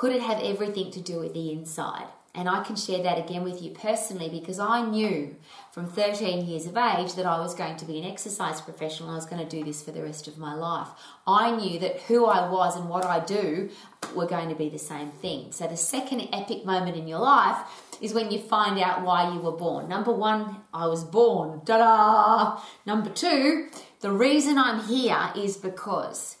Could 0.00 0.12
it 0.12 0.22
have 0.22 0.40
everything 0.40 0.90
to 0.92 1.00
do 1.02 1.20
with 1.20 1.34
the 1.34 1.52
inside? 1.52 2.06
And 2.34 2.48
I 2.48 2.62
can 2.62 2.74
share 2.74 3.02
that 3.02 3.18
again 3.18 3.44
with 3.44 3.60
you 3.60 3.72
personally 3.72 4.30
because 4.30 4.58
I 4.58 4.80
knew 4.80 5.36
from 5.72 5.90
13 5.90 6.46
years 6.46 6.64
of 6.64 6.74
age 6.74 7.12
that 7.16 7.26
I 7.26 7.38
was 7.38 7.54
going 7.54 7.76
to 7.76 7.84
be 7.84 7.98
an 7.98 8.10
exercise 8.10 8.62
professional. 8.62 9.10
I 9.10 9.16
was 9.16 9.26
going 9.26 9.46
to 9.46 9.56
do 9.56 9.62
this 9.62 9.82
for 9.82 9.90
the 9.90 10.02
rest 10.02 10.26
of 10.26 10.38
my 10.38 10.54
life. 10.54 10.88
I 11.26 11.54
knew 11.54 11.78
that 11.80 12.00
who 12.08 12.24
I 12.24 12.48
was 12.48 12.76
and 12.76 12.88
what 12.88 13.04
I 13.04 13.20
do 13.20 13.68
were 14.16 14.26
going 14.26 14.48
to 14.48 14.54
be 14.54 14.70
the 14.70 14.78
same 14.78 15.10
thing. 15.10 15.52
So, 15.52 15.66
the 15.66 15.76
second 15.76 16.30
epic 16.32 16.64
moment 16.64 16.96
in 16.96 17.06
your 17.06 17.18
life 17.18 17.58
is 18.00 18.14
when 18.14 18.30
you 18.30 18.38
find 18.38 18.78
out 18.78 19.04
why 19.04 19.30
you 19.30 19.40
were 19.40 19.52
born. 19.52 19.86
Number 19.86 20.12
one, 20.12 20.62
I 20.72 20.86
was 20.86 21.04
born. 21.04 21.60
Ta 21.66 21.76
da! 21.76 22.62
Number 22.86 23.10
two, 23.10 23.68
the 24.00 24.12
reason 24.12 24.56
I'm 24.56 24.82
here 24.82 25.30
is 25.36 25.58
because. 25.58 26.38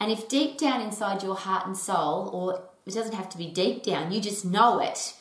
And 0.00 0.10
if 0.10 0.26
deep 0.26 0.56
down 0.56 0.80
inside 0.80 1.22
your 1.22 1.36
heart 1.36 1.66
and 1.66 1.76
soul, 1.76 2.30
or 2.32 2.70
it 2.86 2.94
doesn't 2.94 3.14
have 3.14 3.28
to 3.30 3.38
be 3.38 3.50
deep 3.50 3.82
down, 3.82 4.12
you 4.12 4.20
just 4.20 4.44
know 4.44 4.80
it, 4.80 5.14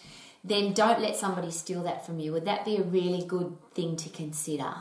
then 0.43 0.73
don't 0.73 1.01
let 1.01 1.15
somebody 1.15 1.51
steal 1.51 1.83
that 1.83 2.05
from 2.05 2.19
you. 2.19 2.31
Would 2.33 2.45
that 2.45 2.65
be 2.65 2.77
a 2.77 2.83
really 2.83 3.25
good 3.25 3.55
thing 3.73 3.95
to 3.97 4.09
consider? 4.09 4.73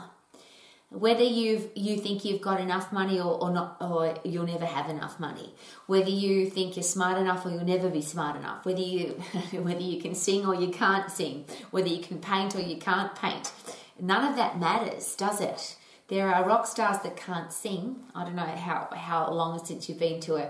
Whether 0.89 1.23
you 1.23 1.71
you 1.73 1.97
think 1.97 2.23
you've 2.23 2.41
got 2.41 2.59
enough 2.61 2.93
money 2.93 3.19
or, 3.19 3.41
or 3.41 3.49
not, 3.49 3.77
or 3.81 4.15
you'll 4.23 4.45
never 4.45 4.65
have 4.65 4.89
enough 4.89 5.19
money. 5.19 5.55
Whether 5.87 6.11
you 6.11 6.47
think 6.47 6.75
you're 6.75 6.83
smart 6.83 7.17
enough 7.17 7.45
or 7.45 7.49
you'll 7.49 7.65
never 7.65 7.89
be 7.89 8.01
smart 8.01 8.35
enough. 8.35 8.63
Whether 8.63 8.81
you 8.81 9.07
whether 9.53 9.81
you 9.81 9.99
can 9.99 10.13
sing 10.13 10.45
or 10.45 10.53
you 10.53 10.67
can't 10.67 11.09
sing. 11.09 11.45
Whether 11.71 11.87
you 11.87 12.03
can 12.03 12.19
paint 12.19 12.55
or 12.55 12.61
you 12.61 12.77
can't 12.77 13.15
paint. 13.15 13.51
None 13.99 14.29
of 14.29 14.35
that 14.35 14.59
matters, 14.59 15.15
does 15.15 15.41
it? 15.41 15.77
There 16.09 16.31
are 16.31 16.45
rock 16.45 16.67
stars 16.67 16.99
that 17.03 17.15
can't 17.15 17.51
sing. 17.51 17.95
I 18.13 18.25
don't 18.25 18.35
know 18.35 18.43
how, 18.43 18.89
how 18.93 19.31
long 19.31 19.63
since 19.63 19.87
you've 19.87 19.99
been 19.99 20.19
to 20.21 20.35
a, 20.35 20.49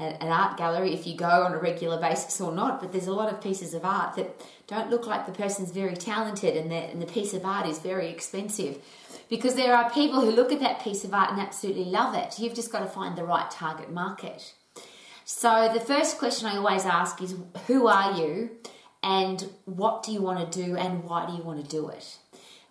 an 0.00 0.28
art 0.28 0.56
gallery, 0.56 0.92
if 0.92 1.06
you 1.06 1.16
go 1.16 1.26
on 1.26 1.52
a 1.52 1.58
regular 1.58 2.00
basis 2.00 2.40
or 2.40 2.52
not, 2.52 2.80
but 2.80 2.92
there's 2.92 3.06
a 3.06 3.12
lot 3.12 3.32
of 3.32 3.40
pieces 3.40 3.74
of 3.74 3.84
art 3.84 4.16
that 4.16 4.40
don't 4.66 4.90
look 4.90 5.06
like 5.06 5.26
the 5.26 5.32
person's 5.32 5.70
very 5.70 5.94
talented 5.94 6.56
and 6.56 6.70
the, 6.70 6.76
and 6.76 7.02
the 7.02 7.06
piece 7.06 7.34
of 7.34 7.44
art 7.44 7.66
is 7.66 7.78
very 7.78 8.08
expensive. 8.08 8.78
Because 9.28 9.54
there 9.54 9.76
are 9.76 9.90
people 9.90 10.20
who 10.20 10.30
look 10.30 10.52
at 10.52 10.60
that 10.60 10.82
piece 10.82 11.04
of 11.04 11.14
art 11.14 11.30
and 11.30 11.40
absolutely 11.40 11.84
love 11.84 12.14
it. 12.14 12.38
You've 12.38 12.54
just 12.54 12.72
got 12.72 12.80
to 12.80 12.86
find 12.86 13.16
the 13.16 13.24
right 13.24 13.50
target 13.50 13.92
market. 13.92 14.54
So, 15.24 15.70
the 15.72 15.80
first 15.80 16.18
question 16.18 16.48
I 16.48 16.56
always 16.56 16.84
ask 16.84 17.22
is 17.22 17.36
Who 17.66 17.86
are 17.86 18.18
you? 18.18 18.50
And 19.02 19.48
what 19.64 20.02
do 20.02 20.12
you 20.12 20.20
want 20.20 20.52
to 20.52 20.64
do? 20.64 20.76
And 20.76 21.04
why 21.04 21.26
do 21.26 21.34
you 21.34 21.42
want 21.42 21.62
to 21.62 21.70
do 21.70 21.88
it? 21.88 22.16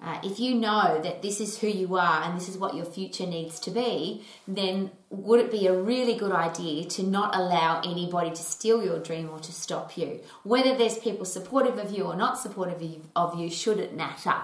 Uh, 0.01 0.17
if 0.23 0.39
you 0.39 0.55
know 0.55 0.97
that 1.03 1.21
this 1.21 1.41
is 1.41 1.59
who 1.59 1.67
you 1.67 1.97
are 1.97 2.23
and 2.23 2.37
this 2.37 2.47
is 2.47 2.57
what 2.57 2.73
your 2.73 2.85
future 2.85 3.27
needs 3.27 3.59
to 3.59 3.69
be, 3.69 4.23
then 4.47 4.89
would 5.09 5.41
it 5.41 5.51
be 5.51 5.67
a 5.67 5.73
really 5.73 6.15
good 6.15 6.31
idea 6.31 6.85
to 6.85 7.03
not 7.03 7.35
allow 7.35 7.81
anybody 7.81 8.29
to 8.29 8.41
steal 8.41 8.81
your 8.81 8.99
dream 8.99 9.29
or 9.29 9.39
to 9.39 9.51
stop 9.51 9.97
you? 9.97 10.21
Whether 10.43 10.77
there's 10.77 10.97
people 10.97 11.25
supportive 11.25 11.77
of 11.77 11.91
you 11.91 12.05
or 12.05 12.15
not 12.15 12.39
supportive 12.39 12.81
of 13.13 13.39
you, 13.39 13.49
shouldn't 13.49 13.95
matter 13.95 14.35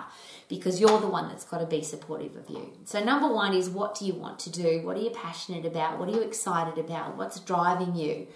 because 0.49 0.81
you're 0.81 0.99
the 0.99 1.07
one 1.07 1.29
that's 1.29 1.45
got 1.45 1.59
to 1.59 1.65
be 1.65 1.81
supportive 1.81 2.35
of 2.35 2.49
you. 2.49 2.73
So, 2.83 3.01
number 3.01 3.33
one 3.33 3.53
is 3.53 3.69
what 3.69 3.97
do 3.97 4.05
you 4.05 4.13
want 4.13 4.39
to 4.39 4.49
do? 4.49 4.81
What 4.83 4.97
are 4.97 5.01
you 5.01 5.09
passionate 5.09 5.65
about? 5.65 5.99
What 5.99 6.09
are 6.09 6.11
you 6.11 6.21
excited 6.21 6.77
about? 6.77 7.17
What's 7.17 7.39
driving 7.39 7.95
you? 7.95 8.27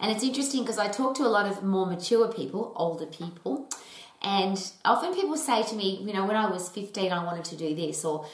And 0.00 0.12
it's 0.12 0.22
interesting 0.22 0.62
because 0.62 0.78
I 0.78 0.88
talk 0.88 1.16
to 1.16 1.22
a 1.22 1.28
lot 1.28 1.46
of 1.46 1.62
more 1.62 1.86
mature 1.86 2.30
people, 2.30 2.72
older 2.76 3.06
people, 3.06 3.68
and 4.22 4.72
often 4.84 5.14
people 5.14 5.36
say 5.36 5.62
to 5.62 5.74
me, 5.74 6.02
you 6.04 6.12
know, 6.12 6.26
when 6.26 6.36
I 6.36 6.50
was 6.50 6.68
15, 6.68 7.10
I 7.10 7.24
wanted 7.24 7.44
to 7.46 7.56
do 7.56 7.74
this, 7.74 8.04
or 8.04 8.26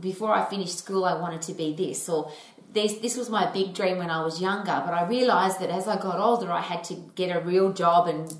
before 0.00 0.34
I 0.34 0.44
finished 0.44 0.78
school, 0.78 1.04
I 1.04 1.20
wanted 1.20 1.42
to 1.42 1.52
be 1.52 1.74
this, 1.74 2.08
or 2.08 2.32
this, 2.72 2.94
this 2.94 3.16
was 3.16 3.28
my 3.28 3.50
big 3.52 3.74
dream 3.74 3.98
when 3.98 4.10
I 4.10 4.22
was 4.24 4.40
younger. 4.40 4.82
But 4.84 4.94
I 4.94 5.06
realized 5.06 5.60
that 5.60 5.70
as 5.70 5.86
I 5.86 5.96
got 5.96 6.18
older, 6.18 6.50
I 6.50 6.62
had 6.62 6.82
to 6.84 6.94
get 7.14 7.34
a 7.34 7.40
real 7.40 7.72
job 7.72 8.08
and 8.08 8.34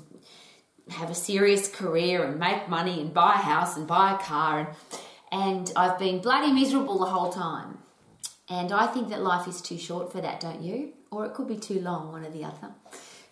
have 0.89 1.09
a 1.09 1.15
serious 1.15 1.67
career 1.67 2.23
and 2.23 2.39
make 2.39 2.67
money 2.67 2.99
and 3.01 3.13
buy 3.13 3.33
a 3.35 3.37
house 3.37 3.77
and 3.77 3.87
buy 3.87 4.15
a 4.15 4.17
car. 4.17 4.59
And, 4.59 4.67
and 5.31 5.71
I've 5.75 5.99
been 5.99 6.19
bloody 6.19 6.51
miserable 6.51 6.97
the 6.99 7.05
whole 7.05 7.31
time. 7.31 7.79
And 8.47 8.71
I 8.71 8.87
think 8.87 9.09
that 9.09 9.21
life 9.21 9.47
is 9.47 9.61
too 9.61 9.77
short 9.77 10.11
for 10.11 10.21
that, 10.21 10.39
don't 10.39 10.61
you? 10.61 10.93
Or 11.11 11.25
it 11.25 11.33
could 11.33 11.47
be 11.47 11.57
too 11.57 11.79
long, 11.81 12.11
one 12.11 12.23
or 12.23 12.29
the 12.29 12.45
other. 12.45 12.73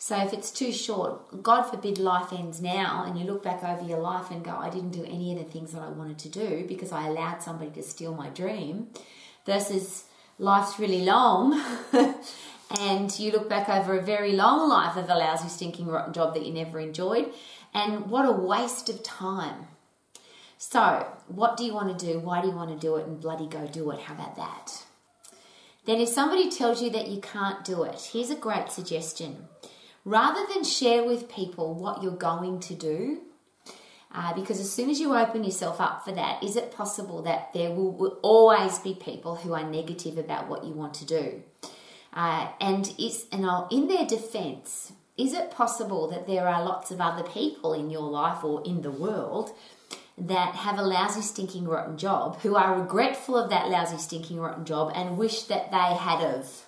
So 0.04 0.18
if 0.18 0.34
it's 0.34 0.52
too 0.52 0.74
short, 0.74 1.42
God 1.42 1.64
forbid 1.64 1.98
life 1.98 2.34
ends 2.34 2.62
now 2.62 3.06
and 3.08 3.18
you 3.18 3.26
look 3.26 3.42
back 3.42 3.64
over 3.64 3.88
your 3.88 4.00
life 4.02 4.32
and 4.32 4.44
go, 4.44 4.52
I 4.52 4.70
didn't 4.70 4.90
do 4.90 5.06
any 5.06 5.32
of 5.32 5.38
the 5.38 5.50
things 5.50 5.72
that 5.72 5.82
I 5.82 5.88
wanted 5.88 6.20
to 6.20 6.28
do 6.28 6.66
because 6.68 6.92
I 6.92 7.08
allowed 7.08 7.42
somebody 7.42 7.72
to 7.72 7.82
steal 7.84 8.14
my 8.14 8.28
dream, 8.28 8.90
versus 9.46 10.04
life's 10.38 10.78
really 10.78 11.06
long 11.06 11.54
and 12.82 13.18
you 13.18 13.32
look 13.32 13.48
back 13.48 13.70
over 13.70 13.98
a 13.98 14.02
very 14.02 14.34
long 14.34 14.68
life 14.68 14.98
of 14.98 15.10
a 15.10 15.16
lousy, 15.16 15.48
stinking, 15.48 15.88
rotten 15.88 16.12
job 16.12 16.34
that 16.34 16.46
you 16.46 16.52
never 16.52 16.82
enjoyed, 16.82 17.32
and 17.74 18.10
what 18.10 18.26
a 18.26 18.32
waste 18.34 18.90
of 18.90 19.04
time. 19.04 19.68
So, 20.58 21.08
what 21.30 21.56
do 21.56 21.64
you 21.64 21.74
want 21.74 21.98
to 21.98 22.06
do? 22.06 22.20
Why 22.20 22.42
do 22.42 22.50
you 22.50 22.56
want 22.56 22.72
to 22.72 22.78
do 22.78 22.98
it? 22.98 23.08
And 23.08 23.22
bloody 23.22 23.48
go 23.48 23.68
do 23.68 23.90
it. 23.92 24.02
How 24.02 24.16
about 24.16 24.36
that? 24.36 24.84
Then, 25.86 26.02
if 26.02 26.10
somebody 26.10 26.52
tells 26.52 26.82
you 26.82 26.90
that 26.90 27.08
you 27.08 27.22
can't 27.22 27.64
do 27.64 27.84
it, 27.84 28.10
here's 28.12 28.32
a 28.32 28.36
great 28.36 28.70
suggestion. 28.70 29.48
Rather 30.06 30.46
than 30.54 30.64
share 30.64 31.04
with 31.04 31.30
people 31.30 31.74
what 31.74 32.04
you're 32.04 32.12
going 32.12 32.60
to 32.60 32.76
do, 32.76 33.22
uh, 34.14 34.34
because 34.34 34.60
as 34.60 34.72
soon 34.72 34.90
as 34.90 35.00
you 35.00 35.16
open 35.16 35.44
yourself 35.44 35.82
up 35.82 36.04
for 36.04 36.12
that, 36.12 36.44
is 36.44 36.56
it 36.56 36.72
possible 36.72 37.22
that 37.24 37.52
there 37.54 37.72
will, 37.72 37.92
will 37.92 38.20
always 38.22 38.80
be 38.80 38.94
people 38.94 39.36
who 39.36 39.54
are 39.54 39.64
negative 39.64 40.18
about 40.18 40.48
what 40.48 40.64
you 40.64 40.74
want 40.74 40.94
to 40.94 41.06
do? 41.06 41.42
Uh, 42.14 42.50
and 42.62 42.94
is 43.00 43.26
and 43.32 43.46
I'll, 43.46 43.68
in 43.72 43.88
their 43.88 44.06
defence, 44.06 44.92
is 45.18 45.34
it 45.34 45.50
possible 45.50 46.08
that 46.10 46.28
there 46.28 46.48
are 46.48 46.64
lots 46.64 46.92
of 46.92 47.02
other 47.02 47.24
people 47.24 47.74
in 47.74 47.90
your 47.90 48.04
life 48.04 48.44
or 48.44 48.62
in 48.64 48.82
the 48.82 48.92
world 48.92 49.52
that 50.18 50.54
have 50.54 50.78
a 50.78 50.84
lousy, 50.84 51.22
stinking, 51.22 51.68
rotten 51.68 51.98
job 51.98 52.40
who 52.42 52.56
are 52.56 52.80
regretful 52.80 53.36
of 53.36 53.50
that 53.50 53.70
lousy, 53.70 53.98
stinking, 53.98 54.40
rotten 54.40 54.66
job 54.66 54.92
and 54.94 55.18
wish 55.18 55.44
that 55.44 55.72
they 55.72 55.96
had 55.96 56.22
of? 56.22 56.66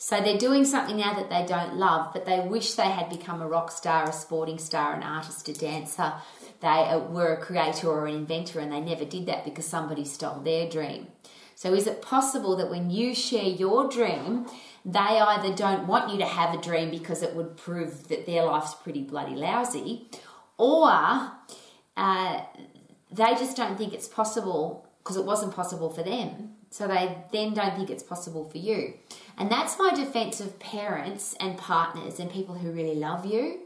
So 0.00 0.20
they're 0.20 0.38
doing 0.38 0.64
something 0.64 0.96
now 0.96 1.14
that 1.14 1.28
they 1.28 1.44
don't 1.44 1.74
love, 1.74 2.12
but 2.12 2.24
they 2.24 2.38
wish 2.38 2.74
they 2.74 2.88
had 2.88 3.10
become 3.10 3.42
a 3.42 3.48
rock 3.48 3.72
star, 3.72 4.08
a 4.08 4.12
sporting 4.12 4.58
star, 4.58 4.94
an 4.94 5.02
artist, 5.02 5.48
a 5.48 5.52
dancer. 5.52 6.12
They 6.60 7.02
were 7.10 7.34
a 7.34 7.40
creator 7.42 7.88
or 7.88 8.06
an 8.06 8.14
inventor, 8.14 8.60
and 8.60 8.72
they 8.72 8.80
never 8.80 9.04
did 9.04 9.26
that 9.26 9.44
because 9.44 9.66
somebody 9.66 10.04
stole 10.04 10.38
their 10.38 10.70
dream. 10.70 11.08
So, 11.56 11.74
is 11.74 11.88
it 11.88 12.00
possible 12.00 12.54
that 12.56 12.70
when 12.70 12.90
you 12.90 13.12
share 13.12 13.42
your 13.42 13.88
dream, 13.88 14.46
they 14.84 15.00
either 15.00 15.52
don't 15.52 15.88
want 15.88 16.12
you 16.12 16.18
to 16.18 16.26
have 16.26 16.54
a 16.54 16.62
dream 16.62 16.90
because 16.90 17.24
it 17.24 17.34
would 17.34 17.56
prove 17.56 18.06
that 18.06 18.24
their 18.24 18.44
life's 18.44 18.76
pretty 18.76 19.02
bloody 19.02 19.34
lousy, 19.34 20.08
or 20.58 21.32
uh, 21.96 22.40
they 23.10 23.34
just 23.34 23.56
don't 23.56 23.76
think 23.76 23.92
it's 23.92 24.06
possible 24.06 24.88
because 25.02 25.16
it 25.16 25.24
wasn't 25.24 25.52
possible 25.52 25.90
for 25.90 26.04
them. 26.04 26.54
So 26.70 26.86
they 26.86 27.16
then 27.32 27.54
don't 27.54 27.74
think 27.76 27.90
it's 27.90 28.02
possible 28.02 28.48
for 28.48 28.58
you. 28.58 28.94
And 29.38 29.50
that's 29.50 29.78
my 29.78 29.94
defense 29.94 30.40
of 30.40 30.58
parents 30.58 31.36
and 31.38 31.56
partners 31.56 32.18
and 32.18 32.30
people 32.30 32.56
who 32.56 32.72
really 32.72 32.96
love 32.96 33.24
you. 33.24 33.60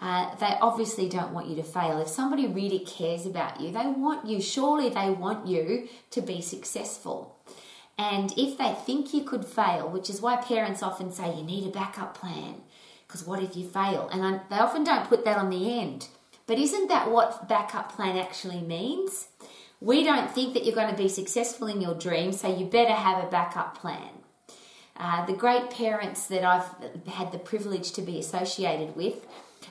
Uh, 0.00 0.34
they 0.36 0.56
obviously 0.62 1.08
don't 1.08 1.34
want 1.34 1.48
you 1.48 1.56
to 1.56 1.62
fail. 1.64 1.98
If 1.98 2.08
somebody 2.08 2.46
really 2.46 2.78
cares 2.78 3.26
about 3.26 3.60
you, 3.60 3.70
they 3.72 3.86
want 3.86 4.26
you, 4.26 4.40
surely 4.40 4.88
they 4.88 5.10
want 5.10 5.46
you 5.46 5.88
to 6.12 6.22
be 6.22 6.40
successful. 6.40 7.36
And 7.98 8.32
if 8.36 8.56
they 8.56 8.72
think 8.72 9.12
you 9.12 9.24
could 9.24 9.44
fail, 9.44 9.90
which 9.90 10.08
is 10.08 10.22
why 10.22 10.36
parents 10.36 10.82
often 10.82 11.12
say 11.12 11.36
you 11.36 11.42
need 11.42 11.66
a 11.66 11.70
backup 11.70 12.16
plan, 12.16 12.62
because 13.06 13.26
what 13.26 13.42
if 13.42 13.56
you 13.56 13.68
fail? 13.68 14.08
And 14.10 14.24
I, 14.24 14.40
they 14.48 14.56
often 14.56 14.84
don't 14.84 15.08
put 15.08 15.24
that 15.26 15.36
on 15.36 15.50
the 15.50 15.78
end. 15.80 16.08
But 16.46 16.58
isn't 16.58 16.88
that 16.88 17.10
what 17.10 17.48
backup 17.48 17.92
plan 17.92 18.16
actually 18.16 18.60
means? 18.60 19.28
We 19.80 20.02
don't 20.04 20.30
think 20.30 20.54
that 20.54 20.64
you're 20.64 20.74
going 20.74 20.90
to 20.90 20.96
be 20.96 21.08
successful 21.08 21.66
in 21.66 21.80
your 21.80 21.94
dream, 21.94 22.32
so 22.32 22.48
you 22.54 22.64
better 22.64 22.94
have 22.94 23.22
a 23.22 23.30
backup 23.30 23.76
plan. 23.76 24.19
Uh, 25.02 25.24
the 25.24 25.32
great 25.32 25.70
parents 25.70 26.26
that 26.26 26.44
I've 26.44 26.68
had 27.06 27.32
the 27.32 27.38
privilege 27.38 27.92
to 27.92 28.02
be 28.02 28.18
associated 28.18 28.94
with, 28.94 29.26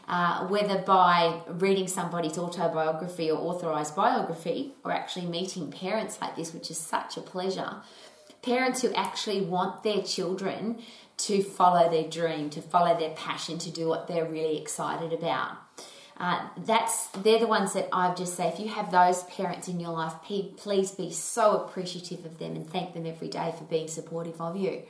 uh, 0.07 0.47
whether 0.47 0.79
by 0.79 1.41
reading 1.47 1.87
somebody's 1.87 2.35
autobiography 2.39 3.29
or 3.29 3.37
authorized 3.37 3.95
biography, 3.95 4.73
or 4.83 4.91
actually 4.91 5.27
meeting 5.27 5.71
parents 5.71 6.17
like 6.19 6.35
this, 6.35 6.51
which 6.51 6.71
is 6.71 6.79
such 6.79 7.15
a 7.15 7.21
pleasure, 7.21 7.75
parents 8.41 8.81
who 8.81 8.91
actually 8.93 9.41
want 9.41 9.83
their 9.83 10.01
children 10.01 10.81
to 11.17 11.43
follow 11.43 11.91
their 11.91 12.09
dream, 12.09 12.49
to 12.49 12.61
follow 12.61 12.97
their 12.97 13.11
passion, 13.11 13.59
to 13.59 13.69
do 13.69 13.87
what 13.87 14.07
they're 14.07 14.25
really 14.25 14.57
excited 14.57 15.13
about. 15.13 15.51
Uh, 16.17 16.47
that's 16.65 17.07
they're 17.09 17.39
the 17.39 17.47
ones 17.47 17.73
that 17.73 17.87
I've 17.93 18.17
just 18.17 18.35
say 18.35 18.47
if 18.47 18.59
you 18.59 18.67
have 18.69 18.91
those 18.91 19.23
parents 19.23 19.67
in 19.67 19.79
your 19.79 19.91
life, 19.91 20.15
please 20.57 20.91
be 20.91 21.11
so 21.11 21.63
appreciative 21.63 22.25
of 22.25 22.39
them 22.39 22.55
and 22.55 22.67
thank 22.67 22.95
them 22.95 23.05
every 23.05 23.29
day 23.29 23.53
for 23.55 23.63
being 23.65 23.87
supportive 23.87 24.41
of 24.41 24.57
you. 24.57 24.83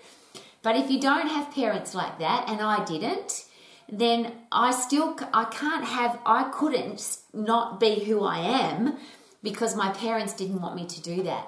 But 0.61 0.75
if 0.75 0.91
you 0.91 0.99
don't 0.99 1.27
have 1.27 1.53
parents 1.53 1.95
like 1.95 2.19
that, 2.19 2.45
and 2.49 2.61
I 2.61 2.83
didn't, 2.83 3.45
then 3.91 4.33
I 4.51 4.71
still 4.71 5.17
I 5.33 5.45
can't 5.45 5.85
have 5.85 6.19
I 6.25 6.49
couldn't 6.53 7.17
not 7.33 7.79
be 7.79 8.03
who 8.03 8.23
I 8.23 8.39
am 8.39 8.97
because 9.41 9.75
my 9.75 9.89
parents 9.89 10.33
didn't 10.33 10.61
want 10.61 10.75
me 10.75 10.85
to 10.85 11.01
do 11.01 11.23
that. 11.23 11.47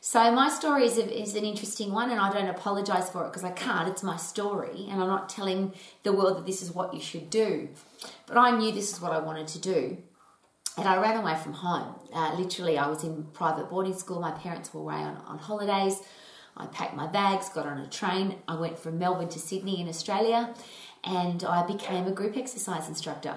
So 0.00 0.32
my 0.32 0.48
story 0.48 0.84
is, 0.84 0.96
is 0.96 1.34
an 1.34 1.44
interesting 1.44 1.92
one, 1.92 2.10
and 2.10 2.20
I 2.20 2.32
don't 2.32 2.48
apologize 2.48 3.10
for 3.10 3.24
it 3.24 3.28
because 3.28 3.44
I 3.44 3.50
can't. 3.50 3.88
It's 3.88 4.02
my 4.02 4.16
story, 4.16 4.86
and 4.88 5.02
I'm 5.02 5.08
not 5.08 5.28
telling 5.28 5.72
the 6.02 6.12
world 6.12 6.38
that 6.38 6.46
this 6.46 6.62
is 6.62 6.72
what 6.72 6.94
you 6.94 7.00
should 7.00 7.30
do. 7.30 7.68
But 8.26 8.38
I 8.38 8.56
knew 8.56 8.72
this 8.72 8.92
is 8.92 9.00
what 9.00 9.12
I 9.12 9.18
wanted 9.18 9.48
to 9.48 9.58
do. 9.58 9.98
And 10.76 10.86
I 10.86 10.96
ran 10.96 11.16
away 11.16 11.34
from 11.34 11.54
home. 11.54 11.96
Uh, 12.14 12.36
literally, 12.38 12.78
I 12.78 12.88
was 12.88 13.02
in 13.02 13.24
private 13.32 13.68
boarding 13.68 13.94
school. 13.94 14.20
My 14.20 14.30
parents 14.30 14.72
were 14.72 14.80
away 14.80 14.94
on, 14.94 15.16
on 15.26 15.38
holidays. 15.38 16.00
I 16.56 16.66
packed 16.66 16.96
my 16.96 17.06
bags, 17.06 17.48
got 17.48 17.66
on 17.66 17.78
a 17.78 17.88
train. 17.88 18.36
I 18.48 18.56
went 18.56 18.78
from 18.78 18.98
Melbourne 18.98 19.28
to 19.28 19.38
Sydney 19.38 19.80
in 19.80 19.88
Australia, 19.88 20.54
and 21.04 21.44
I 21.44 21.66
became 21.66 22.06
a 22.06 22.10
group 22.12 22.36
exercise 22.36 22.88
instructor. 22.88 23.36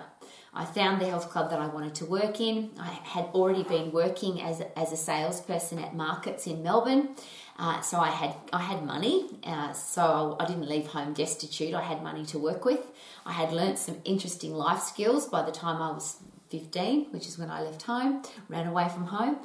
I 0.53 0.65
found 0.65 0.99
the 0.99 1.07
health 1.07 1.29
club 1.29 1.49
that 1.51 1.59
I 1.59 1.67
wanted 1.67 1.95
to 1.95 2.05
work 2.05 2.41
in. 2.41 2.71
I 2.77 2.89
had 2.89 3.25
already 3.33 3.63
been 3.63 3.91
working 3.91 4.41
as 4.41 4.61
as 4.75 4.91
a 4.91 4.97
salesperson 4.97 5.79
at 5.79 5.95
markets 5.95 6.45
in 6.45 6.61
Melbourne, 6.61 7.15
uh, 7.57 7.79
so 7.81 7.99
I 7.99 8.09
had 8.09 8.35
I 8.51 8.59
had 8.59 8.83
money. 8.83 9.29
Uh, 9.43 9.71
so 9.71 10.35
I 10.39 10.45
didn't 10.45 10.67
leave 10.67 10.87
home 10.87 11.13
destitute. 11.13 11.73
I 11.73 11.81
had 11.81 12.03
money 12.03 12.25
to 12.25 12.39
work 12.39 12.65
with. 12.65 12.85
I 13.25 13.31
had 13.31 13.53
learnt 13.53 13.77
some 13.77 13.99
interesting 14.03 14.53
life 14.53 14.81
skills 14.81 15.25
by 15.27 15.43
the 15.43 15.51
time 15.53 15.81
I 15.81 15.91
was 15.91 16.17
15, 16.49 17.11
which 17.11 17.27
is 17.27 17.37
when 17.37 17.49
I 17.49 17.61
left 17.61 17.83
home, 17.83 18.21
ran 18.49 18.67
away 18.67 18.89
from 18.89 19.05
home. 19.05 19.37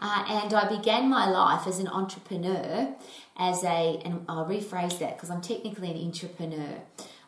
Uh, 0.00 0.24
and 0.28 0.54
I 0.54 0.68
began 0.68 1.08
my 1.08 1.28
life 1.28 1.66
as 1.66 1.78
an 1.80 1.88
entrepreneur, 1.88 2.94
as 3.36 3.64
a, 3.64 4.00
and 4.04 4.24
I'll 4.28 4.46
rephrase 4.46 4.98
that 5.00 5.16
because 5.16 5.30
I'm 5.30 5.40
technically 5.40 5.90
an 5.90 5.96
entrepreneur. 5.96 6.80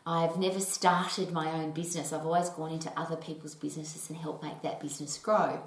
I've 0.07 0.39
never 0.39 0.61
started 0.61 1.31
my 1.31 1.51
own 1.51 1.73
business. 1.73 2.13
I've 2.13 2.25
always 2.25 2.49
gone 2.51 2.73
into 2.73 2.91
other 2.99 3.17
people's 3.17 3.55
businesses 3.55 4.09
and 4.09 4.19
helped 4.19 4.43
make 4.43 4.63
that 4.63 4.81
business 4.81 5.19
grow. 5.19 5.63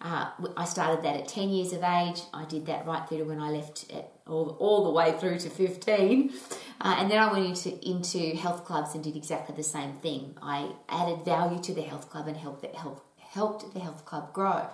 Uh, 0.00 0.30
I 0.56 0.64
started 0.64 1.04
that 1.04 1.16
at 1.16 1.28
10 1.28 1.50
years 1.50 1.72
of 1.72 1.82
age. 1.82 2.20
I 2.32 2.44
did 2.44 2.66
that 2.66 2.86
right 2.86 3.06
through 3.08 3.18
to 3.18 3.24
when 3.24 3.40
I 3.40 3.50
left 3.50 3.92
all, 4.26 4.56
all 4.58 4.84
the 4.84 4.90
way 4.90 5.12
through 5.18 5.38
to 5.38 5.50
15. 5.50 6.32
Uh, 6.80 6.96
and 6.98 7.10
then 7.10 7.18
I 7.18 7.32
went 7.32 7.46
into, 7.46 7.88
into 7.88 8.36
health 8.36 8.64
clubs 8.64 8.94
and 8.94 9.04
did 9.04 9.16
exactly 9.16 9.54
the 9.54 9.62
same 9.62 9.94
thing. 9.94 10.36
I 10.42 10.72
added 10.88 11.24
value 11.24 11.60
to 11.62 11.74
the 11.74 11.82
health 11.82 12.10
club 12.10 12.26
and 12.26 12.36
helped 12.36 12.62
the 12.62 12.76
health, 12.76 13.00
helped 13.18 13.72
the 13.74 13.80
health 13.80 14.04
club 14.04 14.32
grow. 14.32 14.66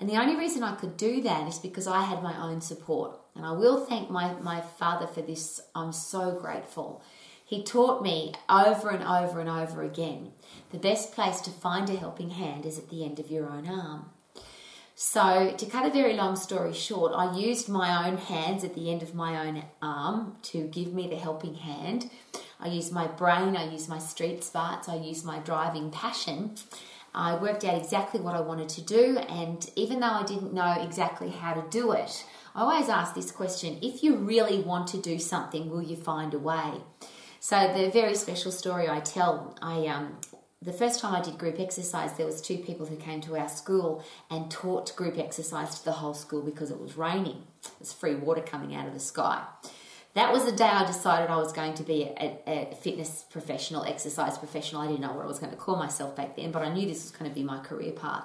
And 0.00 0.08
the 0.08 0.16
only 0.16 0.36
reason 0.36 0.62
I 0.62 0.76
could 0.76 0.96
do 0.96 1.20
that 1.22 1.48
is 1.48 1.58
because 1.58 1.86
I 1.86 2.02
had 2.02 2.22
my 2.22 2.40
own 2.40 2.60
support. 2.60 3.18
And 3.34 3.44
I 3.44 3.52
will 3.52 3.84
thank 3.84 4.10
my, 4.10 4.34
my 4.34 4.60
father 4.60 5.06
for 5.06 5.22
this. 5.22 5.60
I'm 5.74 5.92
so 5.92 6.32
grateful. 6.32 7.02
He 7.44 7.62
taught 7.62 8.02
me 8.02 8.34
over 8.48 8.90
and 8.90 9.02
over 9.02 9.40
and 9.40 9.48
over 9.48 9.82
again 9.82 10.32
the 10.70 10.78
best 10.78 11.12
place 11.12 11.40
to 11.42 11.50
find 11.50 11.88
a 11.88 11.96
helping 11.96 12.30
hand 12.30 12.66
is 12.66 12.78
at 12.78 12.90
the 12.90 13.04
end 13.04 13.18
of 13.18 13.30
your 13.30 13.48
own 13.48 13.66
arm. 13.66 14.10
So, 14.94 15.54
to 15.56 15.66
cut 15.66 15.86
a 15.86 15.90
very 15.90 16.14
long 16.14 16.34
story 16.34 16.74
short, 16.74 17.12
I 17.14 17.36
used 17.36 17.68
my 17.68 18.06
own 18.06 18.18
hands 18.18 18.64
at 18.64 18.74
the 18.74 18.90
end 18.90 19.02
of 19.02 19.14
my 19.14 19.46
own 19.46 19.62
arm 19.80 20.36
to 20.42 20.66
give 20.66 20.92
me 20.92 21.06
the 21.06 21.16
helping 21.16 21.54
hand. 21.54 22.10
I 22.58 22.66
used 22.66 22.92
my 22.92 23.06
brain, 23.06 23.56
I 23.56 23.70
used 23.70 23.88
my 23.88 24.00
street 24.00 24.42
smarts, 24.42 24.88
I 24.88 24.96
used 24.96 25.24
my 25.24 25.38
driving 25.38 25.92
passion. 25.92 26.56
I 27.14 27.36
worked 27.36 27.64
out 27.64 27.76
exactly 27.76 28.20
what 28.20 28.34
I 28.34 28.40
wanted 28.40 28.68
to 28.70 28.82
do, 28.82 29.18
and 29.18 29.68
even 29.76 30.00
though 30.00 30.06
I 30.06 30.24
didn't 30.24 30.52
know 30.52 30.72
exactly 30.80 31.30
how 31.30 31.54
to 31.54 31.64
do 31.70 31.92
it, 31.92 32.24
I 32.54 32.62
always 32.62 32.88
ask 32.88 33.14
this 33.14 33.30
question 33.30 33.78
if 33.82 34.02
you 34.02 34.16
really 34.16 34.60
want 34.60 34.88
to 34.88 34.98
do 34.98 35.18
something, 35.18 35.70
will 35.70 35.82
you 35.82 35.96
find 35.96 36.34
a 36.34 36.38
way? 36.38 36.72
So, 37.40 37.72
the 37.72 37.90
very 37.90 38.14
special 38.14 38.50
story 38.50 38.88
I 38.88 39.00
tell, 39.00 39.56
I 39.62 39.86
um, 39.86 40.18
the 40.60 40.72
first 40.72 41.00
time 41.00 41.14
I 41.14 41.20
did 41.20 41.38
group 41.38 41.60
exercise, 41.60 42.14
there 42.14 42.26
was 42.26 42.40
two 42.40 42.58
people 42.58 42.86
who 42.86 42.96
came 42.96 43.20
to 43.22 43.36
our 43.36 43.48
school 43.48 44.02
and 44.28 44.50
taught 44.50 44.94
group 44.96 45.16
exercise 45.16 45.78
to 45.78 45.84
the 45.84 45.92
whole 45.92 46.14
school 46.14 46.42
because 46.42 46.70
it 46.70 46.80
was 46.80 46.96
raining. 46.96 47.44
There 47.62 47.72
was 47.78 47.92
free 47.92 48.16
water 48.16 48.42
coming 48.42 48.74
out 48.74 48.88
of 48.88 48.94
the 48.94 49.00
sky. 49.00 49.44
That 50.14 50.32
was 50.32 50.44
the 50.44 50.52
day 50.52 50.64
I 50.64 50.84
decided 50.84 51.30
I 51.30 51.36
was 51.36 51.52
going 51.52 51.74
to 51.74 51.82
be 51.82 52.04
a, 52.04 52.38
a, 52.46 52.74
fitness 52.74 53.24
professional, 53.30 53.84
exercise 53.84 54.36
professional. 54.38 54.82
I 54.82 54.86
didn't 54.86 55.02
know 55.02 55.12
what 55.12 55.24
I 55.24 55.28
was 55.28 55.38
going 55.38 55.52
to 55.52 55.56
call 55.56 55.76
myself 55.76 56.16
back 56.16 56.34
then, 56.34 56.50
but 56.50 56.62
I 56.62 56.72
knew 56.72 56.88
this 56.88 57.04
was 57.04 57.10
going 57.12 57.30
to 57.30 57.34
be 57.34 57.44
my 57.44 57.58
career 57.58 57.92
path. 57.92 58.24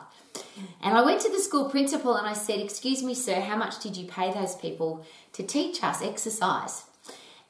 And 0.81 0.97
I 0.97 1.03
went 1.03 1.21
to 1.21 1.29
the 1.29 1.39
school 1.39 1.69
principal 1.69 2.15
and 2.15 2.27
I 2.27 2.33
said, 2.33 2.59
Excuse 2.59 3.03
me, 3.03 3.13
sir, 3.13 3.41
how 3.41 3.57
much 3.57 3.79
did 3.79 3.97
you 3.97 4.07
pay 4.07 4.33
those 4.33 4.55
people 4.55 5.05
to 5.33 5.43
teach 5.43 5.83
us 5.83 6.01
exercise? 6.01 6.85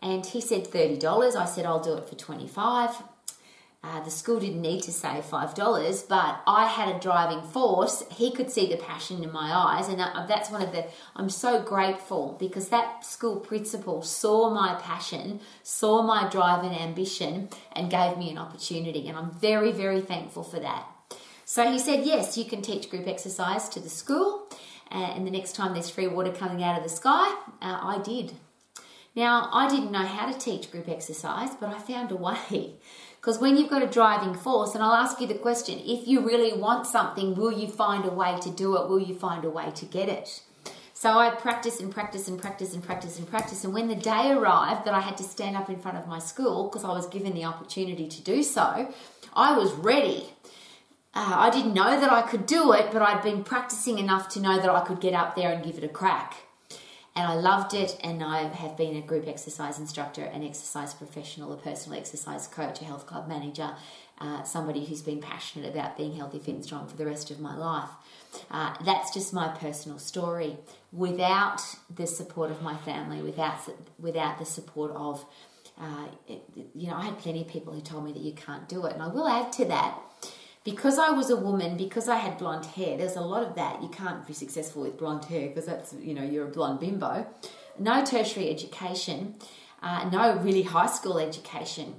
And 0.02 0.26
he 0.26 0.42
said 0.42 0.66
$30. 0.66 1.36
I 1.36 1.46
said, 1.46 1.66
I'll 1.66 1.82
do 1.82 1.94
it 1.94 2.10
for 2.10 2.16
25 2.16 3.02
Uh, 3.86 4.02
the 4.02 4.10
school 4.10 4.40
didn't 4.40 4.62
need 4.62 4.82
to 4.82 4.94
save 4.94 5.26
five 5.26 5.54
dollars, 5.54 6.04
but 6.04 6.42
I 6.48 6.68
had 6.68 6.96
a 6.96 7.00
driving 7.00 7.42
force. 7.42 8.02
He 8.10 8.32
could 8.32 8.50
see 8.50 8.70
the 8.70 8.78
passion 8.78 9.22
in 9.22 9.32
my 9.34 9.52
eyes, 9.54 9.90
and 9.90 10.00
that's 10.00 10.50
one 10.50 10.62
of 10.62 10.72
the. 10.72 10.86
I'm 11.18 11.30
so 11.30 11.62
grateful 11.62 12.38
because 12.40 12.70
that 12.70 13.06
school 13.06 13.42
principal 13.42 14.02
saw 14.02 14.50
my 14.50 14.76
passion, 14.76 15.42
saw 15.64 16.02
my 16.02 16.30
drive 16.30 16.64
and 16.64 16.74
ambition, 16.74 17.50
and 17.74 17.92
gave 17.92 18.18
me 18.18 18.32
an 18.32 18.38
opportunity, 18.38 19.10
and 19.10 19.18
I'm 19.18 19.32
very, 19.32 19.74
very 19.74 20.00
thankful 20.00 20.44
for 20.44 20.62
that. 20.62 20.88
So 21.44 21.70
he 21.70 21.78
said, 21.78 22.06
yes, 22.06 22.38
you 22.38 22.46
can 22.46 22.62
teach 22.62 22.90
group 22.90 23.06
exercise 23.06 23.68
to 23.70 23.82
the 23.82 23.90
school, 23.90 24.48
uh, 24.92 25.12
and 25.14 25.28
the 25.28 25.32
next 25.32 25.58
time 25.58 25.74
there's 25.74 25.90
free 25.90 26.08
water 26.08 26.32
coming 26.32 26.64
out 26.64 26.78
of 26.78 26.84
the 26.84 26.90
sky, 26.90 27.28
uh, 27.62 27.80
I 27.82 28.02
did. 28.02 28.32
Now, 29.16 29.50
I 29.52 29.70
didn't 29.70 29.92
know 29.92 30.06
how 30.06 30.32
to 30.32 30.40
teach 30.40 30.72
group 30.72 30.90
exercise, 30.90 31.50
but 31.60 31.70
I 31.70 31.78
found 31.80 32.12
a 32.12 32.16
way. 32.16 32.76
Because 33.24 33.40
when 33.40 33.56
you've 33.56 33.70
got 33.70 33.82
a 33.82 33.88
driving 33.88 34.34
force, 34.34 34.76
and 34.76 34.84
I'll 34.84 34.92
ask 34.92 35.22
you 35.22 35.28
the 35.28 35.34
question 35.34 35.80
if 35.86 36.06
you 36.06 36.20
really 36.20 36.60
want 36.60 36.86
something, 36.86 37.36
will 37.36 37.54
you 37.54 37.70
find 37.70 38.04
a 38.04 38.10
way 38.10 38.38
to 38.42 38.50
do 38.50 38.76
it? 38.76 38.90
Will 38.90 39.00
you 39.00 39.16
find 39.16 39.46
a 39.46 39.50
way 39.50 39.72
to 39.76 39.86
get 39.86 40.10
it? 40.10 40.42
So 40.94 41.18
I 41.18 41.30
practiced 41.30 41.80
and 41.80 41.90
practiced 41.90 42.28
and 42.28 42.38
practiced 42.38 42.74
and 42.74 42.84
practiced 42.84 43.20
and 43.20 43.30
practiced. 43.30 43.64
And 43.64 43.74
when 43.74 43.88
the 43.88 43.96
day 43.96 44.32
arrived 44.32 44.84
that 44.84 44.94
I 44.94 45.00
had 45.00 45.16
to 45.18 45.24
stand 45.24 45.56
up 45.56 45.70
in 45.70 45.80
front 45.80 45.98
of 45.98 46.06
my 46.06 46.20
school, 46.20 46.66
because 46.66 46.84
I 46.84 46.90
was 46.90 47.08
given 47.08 47.34
the 47.34 47.46
opportunity 47.46 48.10
to 48.10 48.22
do 48.22 48.44
so, 48.44 48.94
I 49.34 49.58
was 49.58 49.72
ready. 49.72 50.26
Uh, 51.14 51.36
I 51.38 51.50
didn't 51.50 51.74
know 51.74 51.98
that 51.98 52.12
I 52.12 52.24
could 52.24 52.46
do 52.46 52.74
it, 52.74 52.92
but 52.92 53.02
I'd 53.02 53.24
been 53.24 53.46
practicing 53.46 54.00
enough 54.00 54.28
to 54.34 54.42
know 54.42 54.58
that 54.58 54.70
I 54.70 54.82
could 54.82 55.00
get 55.00 55.14
up 55.14 55.38
there 55.38 55.54
and 55.54 55.64
give 55.64 55.78
it 55.78 55.86
a 55.86 55.90
crack 55.90 56.43
and 57.16 57.28
I 57.28 57.36
loved 57.36 57.74
it. 57.74 57.98
And 58.04 58.24
I 58.24 58.44
have 58.44 58.76
been 58.76 58.96
a 58.96 59.02
group 59.02 59.28
exercise 59.28 59.80
instructor, 59.80 60.24
an 60.24 60.44
exercise 60.44 60.94
professional, 60.94 61.54
a 61.54 61.58
personal 61.58 61.98
exercise 62.00 62.48
coach, 62.48 62.82
a 62.82 62.86
health 62.86 63.06
club 63.06 63.28
manager, 63.28 63.76
uh, 64.20 64.44
somebody 64.44 64.86
who's 64.86 65.02
been 65.02 65.22
passionate 65.22 65.70
about 65.70 65.98
being 65.98 66.14
healthy, 66.16 66.40
fit, 66.40 66.56
and 66.56 66.64
strong 66.64 66.88
for 66.88 66.96
the 66.96 67.06
rest 67.06 67.32
of 67.32 67.40
my 67.40 67.56
life. 67.56 67.90
Uh, 68.50 68.74
that's 68.84 69.14
just 69.14 69.34
my 69.34 69.50
personal 69.50 70.00
story. 70.00 70.58
Without 70.92 71.62
the 71.94 72.08
support 72.08 72.52
of 72.52 72.62
my 72.62 72.78
family, 72.78 73.22
without 73.22 73.58
without 74.00 74.40
the 74.40 74.46
support 74.46 74.92
of, 74.96 75.26
uh, 75.80 76.08
you 76.28 76.88
know, 76.88 76.96
I 76.96 77.06
had 77.06 77.20
plenty 77.20 77.42
of 77.42 77.48
people 77.48 77.74
who 77.74 77.82
told 77.82 78.06
me 78.06 78.12
that 78.14 78.22
you 78.22 78.34
can't 78.34 78.68
do 78.68 78.86
it, 78.86 78.94
and 78.94 79.02
I 79.02 79.08
will 79.08 79.28
add 79.28 79.52
to 79.54 79.66
that 79.66 80.00
because 80.64 80.98
I 80.98 81.10
was 81.12 81.30
a 81.30 81.36
woman, 81.36 81.76
because 81.78 82.08
I 82.08 82.16
had 82.16 82.38
blonde 82.38 82.66
hair, 82.66 82.98
there's 82.98 83.16
a 83.16 83.22
lot 83.22 83.44
of 83.44 83.56
that. 83.56 83.82
You 83.82 83.90
can't 83.90 84.26
be 84.26 84.34
successful 84.34 84.84
with 84.84 84.98
blonde 84.98 85.26
hair 85.26 85.48
because 85.48 85.66
that's, 85.66 85.94
you 85.94 86.14
know, 86.14 86.24
you're 86.24 86.48
a 86.48 86.52
blonde 86.52 86.80
bimbo. 86.80 87.28
No 87.78 88.06
tertiary 88.06 88.50
education, 88.50 89.36
uh, 89.82 90.10
no 90.12 90.38
really 90.38 90.64
high 90.64 90.88
school 90.88 91.20
education. 91.20 91.96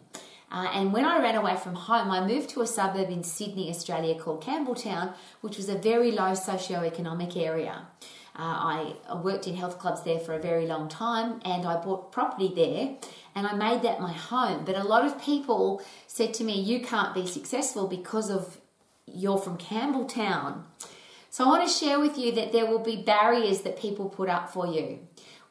Uh, 0.50 0.68
and 0.72 0.92
when 0.92 1.04
I 1.04 1.20
ran 1.20 1.34
away 1.34 1.56
from 1.56 1.74
home, 1.74 2.10
I 2.10 2.24
moved 2.24 2.50
to 2.50 2.62
a 2.62 2.66
suburb 2.66 3.10
in 3.10 3.24
Sydney, 3.24 3.68
Australia 3.70 4.14
called 4.14 4.42
Campbelltown, 4.42 5.12
which 5.40 5.56
was 5.56 5.68
a 5.68 5.76
very 5.76 6.12
low 6.12 6.34
socio-economic 6.34 7.36
area. 7.36 7.86
Uh, 8.36 8.94
I 9.08 9.14
worked 9.22 9.46
in 9.46 9.54
health 9.54 9.78
clubs 9.78 10.02
there 10.02 10.18
for 10.18 10.32
a 10.34 10.40
very 10.40 10.66
long 10.66 10.88
time 10.88 11.40
and 11.44 11.64
I 11.64 11.80
bought 11.80 12.10
property 12.10 12.52
there 12.54 12.96
and 13.34 13.46
I 13.46 13.54
made 13.54 13.82
that 13.82 14.00
my 14.00 14.12
home. 14.12 14.64
But 14.64 14.76
a 14.76 14.82
lot 14.82 15.04
of 15.04 15.22
people 15.22 15.80
said 16.08 16.34
to 16.34 16.44
me, 16.44 16.60
You 16.60 16.80
can't 16.80 17.14
be 17.14 17.26
successful 17.26 17.86
because 17.86 18.30
of 18.30 18.58
you're 19.06 19.38
from 19.38 19.56
Campbelltown. 19.58 20.62
So 21.30 21.44
I 21.44 21.48
want 21.48 21.68
to 21.68 21.72
share 21.72 22.00
with 22.00 22.18
you 22.18 22.32
that 22.32 22.52
there 22.52 22.66
will 22.66 22.80
be 22.80 22.96
barriers 22.96 23.62
that 23.62 23.78
people 23.78 24.08
put 24.08 24.28
up 24.28 24.52
for 24.52 24.66
you. 24.66 25.00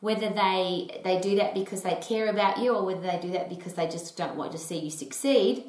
Whether 0.02 0.30
they 0.30 1.02
they 1.06 1.22
do 1.22 1.38
that 1.38 1.54
because 1.54 1.84
they 1.84 1.96
care 1.96 2.28
about 2.28 2.60
you 2.60 2.75
or 2.75 2.86
whether 2.86 3.02
they 3.02 3.20
do 3.22 3.32
that 3.32 3.48
because 3.48 3.75
they 3.75 3.88
just 3.88 4.18
don't 4.18 4.36
want 4.36 4.52
to 4.52 4.58
see 4.58 4.80
you 4.80 4.92
succeed. 4.92 5.63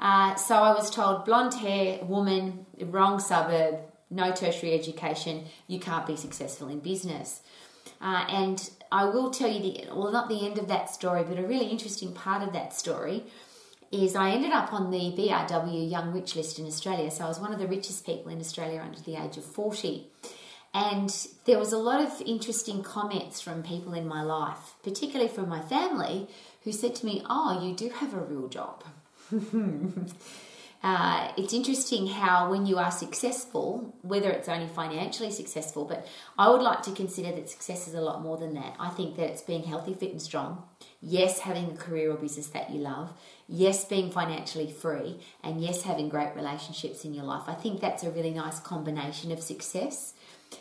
Uh, 0.00 0.34
so 0.34 0.56
I 0.56 0.74
was 0.74 0.90
told 0.90 1.24
blonde 1.24 1.54
hair, 1.54 2.04
woman, 2.04 2.66
wrong 2.80 3.18
suburb, 3.18 3.78
no 4.10 4.32
tertiary 4.32 4.72
education, 4.72 5.44
you 5.66 5.78
can't 5.78 6.06
be 6.06 6.16
successful 6.16 6.68
in 6.68 6.80
business. 6.80 7.40
Uh, 8.00 8.24
and 8.28 8.70
I 8.92 9.04
will 9.04 9.30
tell 9.30 9.50
you 9.50 9.60
the 9.60 9.94
well, 9.94 10.12
not 10.12 10.28
the 10.28 10.44
end 10.44 10.58
of 10.58 10.68
that 10.68 10.90
story, 10.90 11.24
but 11.24 11.38
a 11.38 11.46
really 11.46 11.66
interesting 11.66 12.12
part 12.12 12.42
of 12.42 12.52
that 12.52 12.74
story 12.74 13.24
is 13.92 14.16
I 14.16 14.30
ended 14.30 14.52
up 14.52 14.72
on 14.72 14.90
the 14.90 15.14
BRW 15.16 15.90
Young 15.90 16.12
Rich 16.12 16.36
list 16.36 16.58
in 16.58 16.66
Australia. 16.66 17.10
So 17.10 17.24
I 17.24 17.28
was 17.28 17.38
one 17.38 17.52
of 17.52 17.58
the 17.58 17.68
richest 17.68 18.04
people 18.04 18.30
in 18.30 18.40
Australia 18.40 18.82
under 18.84 19.00
the 19.00 19.16
age 19.16 19.36
of 19.36 19.44
40. 19.44 20.08
And 20.74 21.14
there 21.46 21.58
was 21.58 21.72
a 21.72 21.78
lot 21.78 22.00
of 22.00 22.20
interesting 22.26 22.82
comments 22.82 23.40
from 23.40 23.62
people 23.62 23.94
in 23.94 24.06
my 24.06 24.22
life, 24.22 24.74
particularly 24.82 25.30
from 25.30 25.48
my 25.48 25.62
family, 25.62 26.28
who 26.64 26.72
said 26.72 26.94
to 26.96 27.06
me, 27.06 27.22
Oh, 27.30 27.64
you 27.64 27.74
do 27.74 27.88
have 27.88 28.12
a 28.12 28.20
real 28.20 28.48
job. 28.48 28.84
uh, 30.86 31.32
it's 31.36 31.52
interesting 31.52 32.06
how 32.06 32.48
when 32.48 32.64
you 32.64 32.78
are 32.78 32.92
successful, 32.92 33.92
whether 34.02 34.30
it's 34.30 34.48
only 34.48 34.68
financially 34.68 35.32
successful, 35.32 35.84
but 35.84 36.06
I 36.38 36.48
would 36.48 36.62
like 36.62 36.82
to 36.82 36.92
consider 36.92 37.32
that 37.32 37.50
success 37.50 37.88
is 37.88 37.94
a 37.94 38.00
lot 38.00 38.22
more 38.22 38.36
than 38.36 38.54
that. 38.54 38.76
I 38.78 38.90
think 38.90 39.16
that 39.16 39.28
it's 39.28 39.42
being 39.42 39.64
healthy, 39.64 39.94
fit, 39.94 40.12
and 40.12 40.22
strong. 40.22 40.62
Yes, 41.02 41.40
having 41.40 41.72
a 41.72 41.76
career 41.76 42.12
or 42.12 42.14
business 42.14 42.46
that 42.50 42.70
you 42.70 42.78
love. 42.78 43.12
Yes, 43.48 43.84
being 43.84 44.12
financially 44.12 44.70
free. 44.70 45.18
And 45.42 45.60
yes, 45.60 45.82
having 45.82 46.08
great 46.08 46.36
relationships 46.36 47.04
in 47.04 47.14
your 47.14 47.24
life. 47.24 47.48
I 47.48 47.54
think 47.54 47.80
that's 47.80 48.04
a 48.04 48.10
really 48.12 48.30
nice 48.30 48.60
combination 48.60 49.32
of 49.32 49.42
success. 49.42 50.14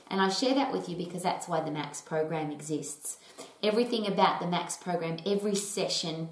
And 0.09 0.19
I 0.19 0.29
share 0.29 0.55
that 0.55 0.71
with 0.71 0.89
you 0.89 0.97
because 0.97 1.21
that's 1.21 1.47
why 1.47 1.61
the 1.61 1.69
Max 1.69 2.01
program 2.01 2.49
exists. 2.49 3.19
Everything 3.61 4.07
about 4.07 4.39
the 4.39 4.47
Max 4.47 4.75
program, 4.75 5.17
every 5.23 5.53
session, 5.53 6.29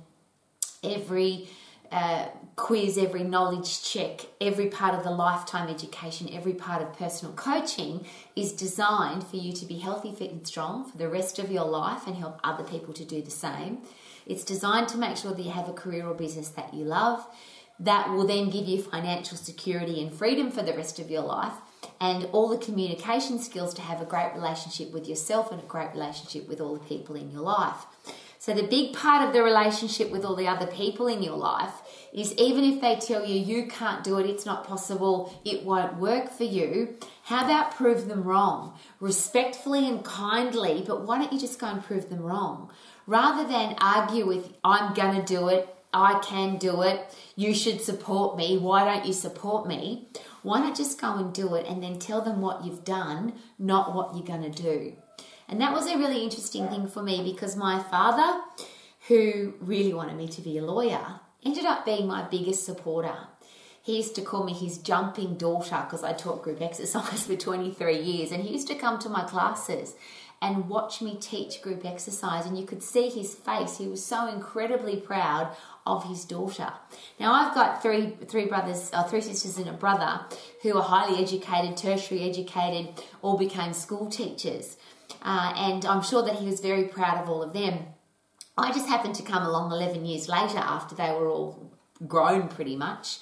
every 0.84 1.48
uh, 1.94 2.28
quiz, 2.56 2.98
every 2.98 3.24
knowledge 3.24 3.84
check, 3.84 4.22
every 4.42 4.68
part 4.68 4.96
of 4.96 5.04
the 5.04 5.12
lifetime 5.12 5.70
education, 5.70 6.28
every 6.34 6.54
part 6.54 6.82
of 6.82 6.92
personal 6.98 7.34
coaching 7.36 8.06
is 8.36 8.52
designed 8.52 9.24
for 9.24 9.38
you 9.38 9.54
to 9.54 9.66
be 9.66 9.78
healthy, 9.78 10.12
fit, 10.12 10.32
and 10.32 10.46
strong 10.46 10.90
for 10.90 10.98
the 10.98 11.08
rest 11.08 11.38
of 11.38 11.52
your 11.52 11.66
life 11.66 12.08
and 12.08 12.16
help 12.16 12.40
other 12.44 12.64
people 12.64 12.94
to 12.96 13.06
do 13.06 13.22
the 13.22 13.32
same. 13.32 13.78
It's 14.26 14.44
designed 14.44 14.88
to 14.90 14.98
make 14.98 15.18
sure 15.18 15.34
that 15.34 15.42
you 15.42 15.52
have 15.52 15.70
a 15.70 15.74
career 15.74 16.08
or 16.08 16.16
business 16.16 16.50
that 16.50 16.74
you 16.74 16.84
love. 16.84 17.28
That 17.80 18.10
will 18.10 18.26
then 18.26 18.50
give 18.50 18.68
you 18.68 18.82
financial 18.82 19.38
security 19.38 20.02
and 20.02 20.12
freedom 20.12 20.50
for 20.50 20.64
the 20.64 20.74
rest 20.74 21.00
of 21.00 21.12
your 21.12 21.24
life 21.24 21.54
and 22.00 22.26
all 22.32 22.50
the 22.50 22.58
communication 22.58 23.38
skills 23.40 23.74
to 23.76 23.82
have 23.82 24.02
a 24.02 24.06
great 24.06 24.34
relationship 24.34 24.92
with 24.92 25.08
yourself 25.08 25.52
and 25.52 25.62
a 25.62 25.66
great 25.66 25.92
relationship 25.94 26.48
with 26.48 26.60
all 26.60 26.74
the 26.74 26.80
people 26.80 27.16
in 27.16 27.30
your 27.32 27.42
life. 27.42 27.86
So, 28.44 28.54
the 28.54 28.64
big 28.64 28.94
part 28.94 29.26
of 29.26 29.34
the 29.34 29.42
relationship 29.42 30.12
with 30.12 30.26
all 30.26 30.36
the 30.36 30.50
other 30.50 30.68
people 30.68 31.08
in 31.08 31.24
your 31.24 31.38
life 31.38 31.72
is 32.14 32.32
even 32.34 32.64
if 32.64 32.80
they 32.80 32.96
tell 32.96 33.26
you 33.26 33.40
you 33.40 33.68
can't 33.68 34.04
do 34.04 34.20
it, 34.20 34.30
it's 34.30 34.46
not 34.46 34.68
possible, 34.68 35.34
it 35.44 35.64
won't 35.64 35.98
work 35.98 36.32
for 36.32 36.44
you, 36.44 36.96
how 37.24 37.44
about 37.46 37.76
prove 37.76 38.08
them 38.08 38.24
wrong? 38.24 38.78
Respectfully 39.00 39.88
and 39.88 40.06
kindly, 40.06 40.84
but 40.86 41.06
why 41.06 41.18
don't 41.18 41.34
you 41.34 41.40
just 41.40 41.60
go 41.60 41.68
and 41.68 41.84
prove 41.84 42.10
them 42.10 42.22
wrong? 42.22 42.70
Rather 43.08 43.48
than 43.48 43.76
argue 43.80 44.26
with, 44.26 44.54
I'm 44.64 44.94
to 45.16 45.24
do 45.26 45.48
it, 45.48 45.68
I 45.94 46.20
can 46.20 46.58
do 46.58 46.82
it, 46.82 47.14
you 47.36 47.54
should 47.54 47.82
support 47.82 48.38
me, 48.38 48.58
why 48.58 48.86
don't 48.86 49.06
you 49.06 49.14
support 49.14 49.68
me? 49.68 50.08
Why 50.44 50.60
not 50.60 50.76
just 50.76 51.00
go 51.00 51.16
and 51.16 51.34
do 51.34 51.56
it 51.56 51.66
and 51.68 51.82
then 51.82 52.00
tell 52.00 52.22
them 52.22 52.42
what 52.42 52.64
you've 52.64 52.84
done, 52.84 53.34
not 53.58 53.96
what 53.96 54.16
you're 54.16 54.26
to 54.52 54.62
do? 54.62 54.94
And 55.48 55.62
that 55.62 55.74
was 55.74 55.88
a 55.88 55.98
really 55.98 56.24
interesting 56.24 56.68
thing 56.68 56.88
for 56.88 57.04
me 57.04 57.24
because 57.24 57.56
my 57.56 57.82
father, 57.84 58.42
who 59.08 59.54
really 59.60 59.94
wanted 59.94 60.18
me 60.18 60.28
to 60.30 60.42
be 60.42 60.58
a 60.58 60.66
lawyer, 60.66 61.20
ended 61.46 61.66
up 61.66 61.86
being 61.86 62.08
my 62.08 62.24
biggest 62.24 62.66
supporter. 62.66 63.16
He 63.82 63.98
used 63.98 64.16
to 64.16 64.22
call 64.22 64.44
me 64.44 64.54
his 64.54 64.78
jumping 64.78 65.36
daughter 65.36 65.82
because 65.84 66.04
I 66.04 66.14
taught 66.14 66.44
group 66.44 66.62
exercise 66.70 67.26
for 67.26 67.36
23 67.36 68.00
years, 68.00 68.32
and 68.32 68.44
he 68.44 68.54
used 68.54 68.68
to 68.68 68.76
come 68.76 69.00
to 69.00 69.10
my 69.10 69.24
classes 69.24 69.96
and 70.42 70.68
watch 70.68 71.02
me 71.02 71.16
teach 71.16 71.62
group 71.62 71.86
exercise 71.86 72.46
and 72.46 72.58
you 72.58 72.66
could 72.66 72.84
see 72.84 73.08
his 73.08 73.34
face 73.34 73.78
he 73.78 73.88
was 73.88 74.06
so 74.06 74.28
incredibly 74.28 74.98
proud 74.98 75.56
of 75.86 76.04
his 76.04 76.26
daughter 76.26 76.70
now 77.18 77.32
i've 77.32 77.56
got 77.56 77.82
three 77.82 78.18
three 78.28 78.46
brothers 78.46 78.90
uh, 78.92 79.04
three 79.04 79.22
sisters 79.22 79.58
and 79.58 79.70
a 79.70 79.72
brother 79.72 80.20
who 80.62 80.76
are 80.76 80.84
highly 80.84 81.22
educated 81.22 81.78
tertiary 81.78 82.30
educated 82.30 82.90
all 83.22 83.38
became 83.38 83.72
school 83.72 84.10
teachers 84.10 84.76
uh, 85.24 85.54
and 85.56 85.86
I'm 85.86 86.02
sure 86.02 86.24
that 86.24 86.36
he 86.36 86.46
was 86.46 86.60
very 86.60 86.86
proud 86.86 87.22
of 87.22 87.30
all 87.30 87.42
of 87.42 87.54
them. 87.54 87.86
I 88.58 88.72
just 88.72 88.88
happened 88.88 89.16
to 89.16 89.24
come 89.24 89.44
along 89.44 89.72
11 89.72 90.06
years 90.06 90.30
later 90.30 90.60
after 90.60 90.96
they 90.96 91.12
were 91.12 91.28
all 91.28 91.72
grown 92.08 92.48
pretty 92.48 92.76
much. 92.76 93.20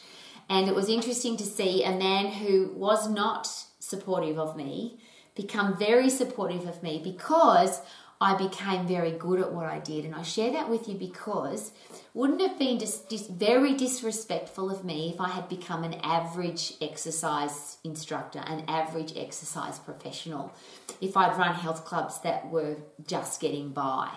And 0.49 0.67
it 0.67 0.75
was 0.75 0.89
interesting 0.89 1.37
to 1.37 1.45
see 1.45 1.83
a 1.83 1.91
man 1.91 2.27
who 2.27 2.73
was 2.75 3.09
not 3.09 3.47
supportive 3.79 4.37
of 4.37 4.57
me 4.57 4.99
become 5.35 5.77
very 5.77 6.09
supportive 6.09 6.67
of 6.67 6.83
me 6.83 6.99
because 7.01 7.81
I 8.19 8.35
became 8.35 8.85
very 8.85 9.11
good 9.11 9.39
at 9.39 9.51
what 9.51 9.65
I 9.65 9.79
did. 9.79 10.05
And 10.05 10.13
I 10.13 10.21
share 10.21 10.51
that 10.51 10.69
with 10.69 10.87
you 10.87 10.95
because 10.95 11.71
wouldn't 12.13 12.41
have 12.41 12.59
been 12.59 12.77
just, 12.77 13.09
very 13.29 13.73
disrespectful 13.73 14.69
of 14.69 14.83
me 14.83 15.11
if 15.13 15.21
I 15.21 15.29
had 15.29 15.47
become 15.47 15.83
an 15.83 15.95
average 16.03 16.73
exercise 16.81 17.77
instructor, 17.83 18.39
an 18.45 18.65
average 18.67 19.13
exercise 19.15 19.79
professional, 19.79 20.53
if 20.99 21.15
I'd 21.15 21.37
run 21.37 21.55
health 21.55 21.85
clubs 21.85 22.19
that 22.21 22.51
were 22.51 22.77
just 23.07 23.39
getting 23.41 23.69
by. 23.69 24.09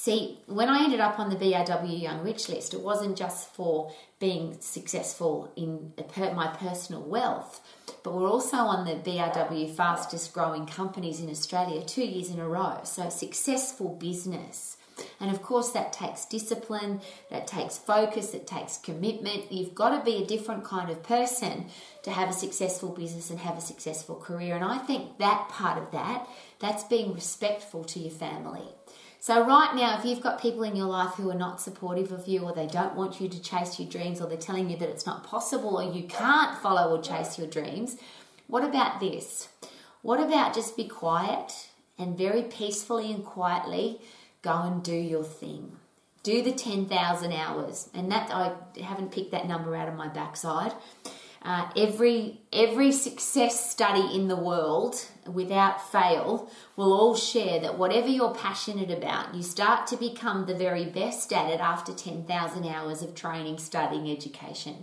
See, 0.00 0.38
when 0.46 0.68
I 0.68 0.84
ended 0.84 1.00
up 1.00 1.18
on 1.18 1.28
the 1.28 1.34
BRW 1.34 2.00
Young 2.00 2.22
Rich 2.22 2.48
list, 2.48 2.72
it 2.72 2.82
wasn't 2.82 3.18
just 3.18 3.52
for 3.52 3.92
being 4.20 4.56
successful 4.60 5.52
in 5.56 5.92
my 6.16 6.46
personal 6.56 7.02
wealth, 7.02 7.60
but 8.04 8.14
we're 8.14 8.30
also 8.30 8.58
on 8.58 8.84
the 8.84 8.92
BRW 8.92 9.74
fastest 9.74 10.32
growing 10.32 10.66
companies 10.66 11.18
in 11.18 11.28
Australia 11.28 11.82
two 11.84 12.04
years 12.04 12.30
in 12.30 12.38
a 12.38 12.48
row. 12.48 12.78
So, 12.84 13.08
successful 13.08 13.88
business. 13.88 14.76
And 15.18 15.32
of 15.32 15.42
course, 15.42 15.70
that 15.70 15.92
takes 15.92 16.26
discipline, 16.26 17.00
that 17.30 17.48
takes 17.48 17.76
focus, 17.76 18.34
it 18.34 18.46
takes 18.46 18.78
commitment. 18.78 19.50
You've 19.50 19.74
got 19.74 19.98
to 19.98 20.04
be 20.04 20.22
a 20.22 20.26
different 20.26 20.62
kind 20.62 20.90
of 20.90 21.02
person 21.02 21.66
to 22.04 22.12
have 22.12 22.30
a 22.30 22.32
successful 22.32 22.90
business 22.90 23.30
and 23.30 23.40
have 23.40 23.58
a 23.58 23.60
successful 23.60 24.14
career. 24.14 24.54
And 24.54 24.64
I 24.64 24.78
think 24.78 25.18
that 25.18 25.48
part 25.48 25.76
of 25.76 25.90
that, 25.90 26.28
that's 26.60 26.84
being 26.84 27.14
respectful 27.14 27.82
to 27.84 27.98
your 27.98 28.12
family. 28.12 28.68
So, 29.20 29.44
right 29.44 29.74
now, 29.74 29.98
if 29.98 30.04
you've 30.04 30.20
got 30.20 30.40
people 30.40 30.62
in 30.62 30.76
your 30.76 30.86
life 30.86 31.14
who 31.14 31.28
are 31.30 31.34
not 31.34 31.60
supportive 31.60 32.12
of 32.12 32.28
you, 32.28 32.42
or 32.42 32.52
they 32.52 32.68
don't 32.68 32.94
want 32.94 33.20
you 33.20 33.28
to 33.28 33.42
chase 33.42 33.78
your 33.78 33.88
dreams, 33.88 34.20
or 34.20 34.28
they're 34.28 34.38
telling 34.38 34.70
you 34.70 34.76
that 34.76 34.88
it's 34.88 35.06
not 35.06 35.24
possible, 35.24 35.76
or 35.76 35.92
you 35.92 36.04
can't 36.04 36.56
follow 36.58 36.96
or 36.96 37.02
chase 37.02 37.36
your 37.36 37.48
dreams, 37.48 37.96
what 38.46 38.62
about 38.62 39.00
this? 39.00 39.48
What 40.02 40.20
about 40.20 40.54
just 40.54 40.76
be 40.76 40.86
quiet 40.86 41.68
and 41.98 42.16
very 42.16 42.42
peacefully 42.42 43.12
and 43.12 43.24
quietly 43.24 44.00
go 44.42 44.62
and 44.62 44.82
do 44.82 44.94
your 44.94 45.24
thing? 45.24 45.72
Do 46.22 46.42
the 46.42 46.52
10,000 46.52 47.32
hours. 47.32 47.88
And 47.92 48.12
that, 48.12 48.30
I 48.30 48.52
haven't 48.80 49.12
picked 49.12 49.32
that 49.32 49.48
number 49.48 49.74
out 49.74 49.88
of 49.88 49.94
my 49.94 50.08
backside. 50.08 50.72
Uh, 51.42 51.70
every 51.76 52.40
every 52.52 52.90
success 52.90 53.70
study 53.70 54.14
in 54.14 54.26
the 54.26 54.36
world, 54.36 55.06
without 55.26 55.92
fail, 55.92 56.50
will 56.76 56.92
all 56.92 57.14
share 57.14 57.60
that 57.60 57.78
whatever 57.78 58.08
you're 58.08 58.34
passionate 58.34 58.90
about, 58.90 59.34
you 59.34 59.42
start 59.42 59.86
to 59.86 59.96
become 59.96 60.46
the 60.46 60.54
very 60.54 60.84
best 60.84 61.32
at 61.32 61.50
it 61.50 61.60
after 61.60 61.92
10,000 61.92 62.66
hours 62.66 63.02
of 63.02 63.14
training, 63.14 63.58
studying, 63.58 64.10
education. 64.10 64.74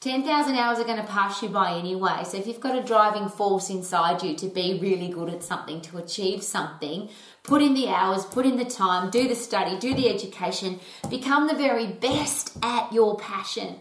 10,000 0.00 0.54
hours 0.54 0.78
are 0.78 0.84
going 0.84 1.00
to 1.00 1.10
pass 1.10 1.42
you 1.42 1.48
by 1.48 1.72
anyway. 1.72 2.22
So 2.24 2.36
if 2.36 2.46
you've 2.46 2.60
got 2.60 2.78
a 2.78 2.82
driving 2.82 3.28
force 3.28 3.70
inside 3.70 4.22
you 4.22 4.36
to 4.36 4.46
be 4.46 4.78
really 4.80 5.08
good 5.08 5.30
at 5.30 5.42
something, 5.42 5.80
to 5.80 5.98
achieve 5.98 6.42
something, 6.42 7.08
put 7.42 7.62
in 7.62 7.74
the 7.74 7.88
hours, 7.88 8.24
put 8.26 8.44
in 8.44 8.56
the 8.56 8.66
time, 8.66 9.10
do 9.10 9.26
the 9.26 9.34
study, 9.34 9.78
do 9.78 9.94
the 9.94 10.08
education, 10.08 10.78
become 11.08 11.48
the 11.48 11.54
very 11.54 11.86
best 11.86 12.56
at 12.62 12.92
your 12.92 13.16
passion. 13.16 13.76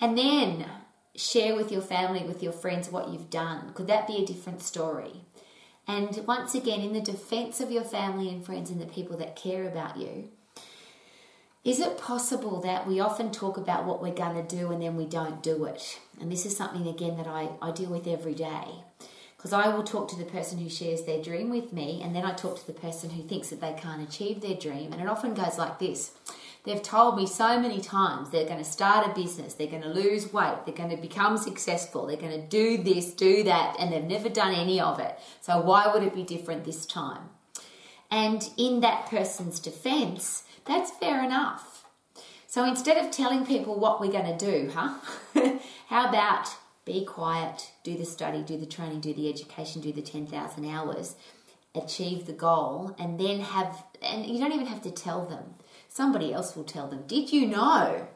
And 0.00 0.16
then 0.18 0.66
share 1.16 1.54
with 1.54 1.70
your 1.70 1.82
family, 1.82 2.22
with 2.24 2.42
your 2.42 2.52
friends 2.52 2.90
what 2.90 3.08
you've 3.08 3.30
done? 3.30 3.72
Could 3.74 3.86
that 3.86 4.06
be 4.06 4.16
a 4.16 4.26
different 4.26 4.62
story? 4.62 5.22
And 5.86 6.26
once 6.26 6.54
again, 6.54 6.80
in 6.80 6.92
the 6.92 7.00
defense 7.00 7.60
of 7.60 7.70
your 7.70 7.84
family 7.84 8.28
and 8.28 8.44
friends 8.44 8.70
and 8.70 8.80
the 8.80 8.86
people 8.86 9.16
that 9.18 9.36
care 9.36 9.68
about 9.68 9.96
you, 9.96 10.30
is 11.62 11.80
it 11.80 11.98
possible 11.98 12.60
that 12.60 12.86
we 12.86 13.00
often 13.00 13.30
talk 13.30 13.56
about 13.56 13.86
what 13.86 14.02
we're 14.02 14.12
going 14.12 14.34
to 14.34 14.56
do 14.56 14.70
and 14.70 14.82
then 14.82 14.96
we 14.96 15.06
don't 15.06 15.42
do 15.42 15.64
it? 15.64 15.98
And 16.20 16.30
this 16.30 16.44
is 16.44 16.56
something, 16.56 16.86
again, 16.86 17.16
that 17.16 17.26
I, 17.26 17.50
I 17.62 17.70
deal 17.70 17.90
with 17.90 18.06
every 18.06 18.34
day. 18.34 18.66
Because 19.36 19.52
I 19.52 19.68
will 19.68 19.82
talk 19.82 20.08
to 20.08 20.16
the 20.16 20.24
person 20.24 20.58
who 20.58 20.70
shares 20.70 21.02
their 21.02 21.22
dream 21.22 21.50
with 21.50 21.72
me, 21.72 22.00
and 22.02 22.16
then 22.16 22.24
I 22.24 22.32
talk 22.32 22.58
to 22.58 22.66
the 22.66 22.72
person 22.72 23.10
who 23.10 23.22
thinks 23.22 23.48
that 23.48 23.60
they 23.60 23.74
can't 23.74 24.06
achieve 24.06 24.40
their 24.40 24.56
dream. 24.56 24.92
And 24.92 25.02
it 25.02 25.08
often 25.08 25.34
goes 25.34 25.58
like 25.58 25.78
this 25.78 26.12
They've 26.64 26.82
told 26.82 27.16
me 27.16 27.26
so 27.26 27.60
many 27.60 27.80
times 27.80 28.30
they're 28.30 28.46
going 28.46 28.58
to 28.58 28.64
start 28.64 29.06
a 29.06 29.14
business, 29.14 29.52
they're 29.52 29.66
going 29.66 29.82
to 29.82 29.88
lose 29.88 30.32
weight, 30.32 30.64
they're 30.64 30.74
going 30.74 30.90
to 30.90 30.96
become 30.96 31.36
successful, 31.36 32.06
they're 32.06 32.16
going 32.16 32.40
to 32.40 32.46
do 32.46 32.82
this, 32.82 33.12
do 33.12 33.42
that, 33.42 33.76
and 33.78 33.92
they've 33.92 34.02
never 34.02 34.30
done 34.30 34.54
any 34.54 34.80
of 34.80 34.98
it. 34.98 35.18
So 35.42 35.60
why 35.60 35.92
would 35.92 36.02
it 36.02 36.14
be 36.14 36.22
different 36.22 36.64
this 36.64 36.86
time? 36.86 37.28
And 38.10 38.48
in 38.56 38.80
that 38.80 39.06
person's 39.06 39.60
defense, 39.60 40.44
that's 40.64 40.90
fair 40.90 41.22
enough. 41.22 41.84
So 42.46 42.64
instead 42.64 43.04
of 43.04 43.10
telling 43.10 43.44
people 43.44 43.78
what 43.78 44.00
we're 44.00 44.12
going 44.12 44.38
to 44.38 44.46
do, 44.46 44.70
huh? 44.72 44.98
How 45.88 46.08
about 46.08 46.48
be 46.84 47.04
quiet, 47.04 47.72
do 47.82 47.96
the 47.96 48.04
study, 48.04 48.42
do 48.42 48.56
the 48.58 48.66
training, 48.66 49.00
do 49.00 49.12
the 49.12 49.28
education, 49.28 49.82
do 49.82 49.92
the 49.92 50.02
10,000 50.02 50.64
hours, 50.64 51.16
achieve 51.74 52.26
the 52.26 52.32
goal, 52.32 52.94
and 52.98 53.18
then 53.18 53.40
have, 53.40 53.84
and 54.00 54.24
you 54.26 54.38
don't 54.38 54.52
even 54.52 54.66
have 54.66 54.82
to 54.82 54.90
tell 54.90 55.26
them 55.26 55.56
somebody 55.94 56.32
else 56.32 56.56
will 56.56 56.64
tell 56.64 56.88
them. 56.88 57.04
Did 57.06 57.32
you 57.32 57.46
know? 57.46 58.08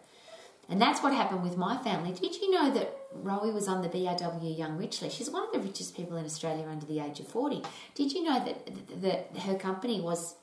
And 0.68 0.82
that's 0.82 1.02
what 1.02 1.14
happened 1.14 1.42
with 1.42 1.56
my 1.56 1.78
family. 1.78 2.12
Did 2.12 2.34
you 2.34 2.50
know 2.50 2.70
that 2.72 2.94
Rowie 3.24 3.54
was 3.54 3.68
on 3.68 3.80
the 3.82 3.88
BRW 3.88 4.58
Young 4.58 4.76
Rich 4.76 5.00
list? 5.00 5.16
She's 5.16 5.30
one 5.30 5.44
of 5.44 5.52
the 5.52 5.60
richest 5.60 5.96
people 5.96 6.16
in 6.16 6.24
Australia 6.24 6.66
under 6.68 6.84
the 6.84 7.00
age 7.00 7.20
of 7.20 7.28
40. 7.28 7.62
Did 7.94 8.12
you 8.12 8.24
know 8.24 8.44
that, 8.44 9.00
that 9.00 9.42
her 9.42 9.54
company 9.54 10.00
was 10.00 10.34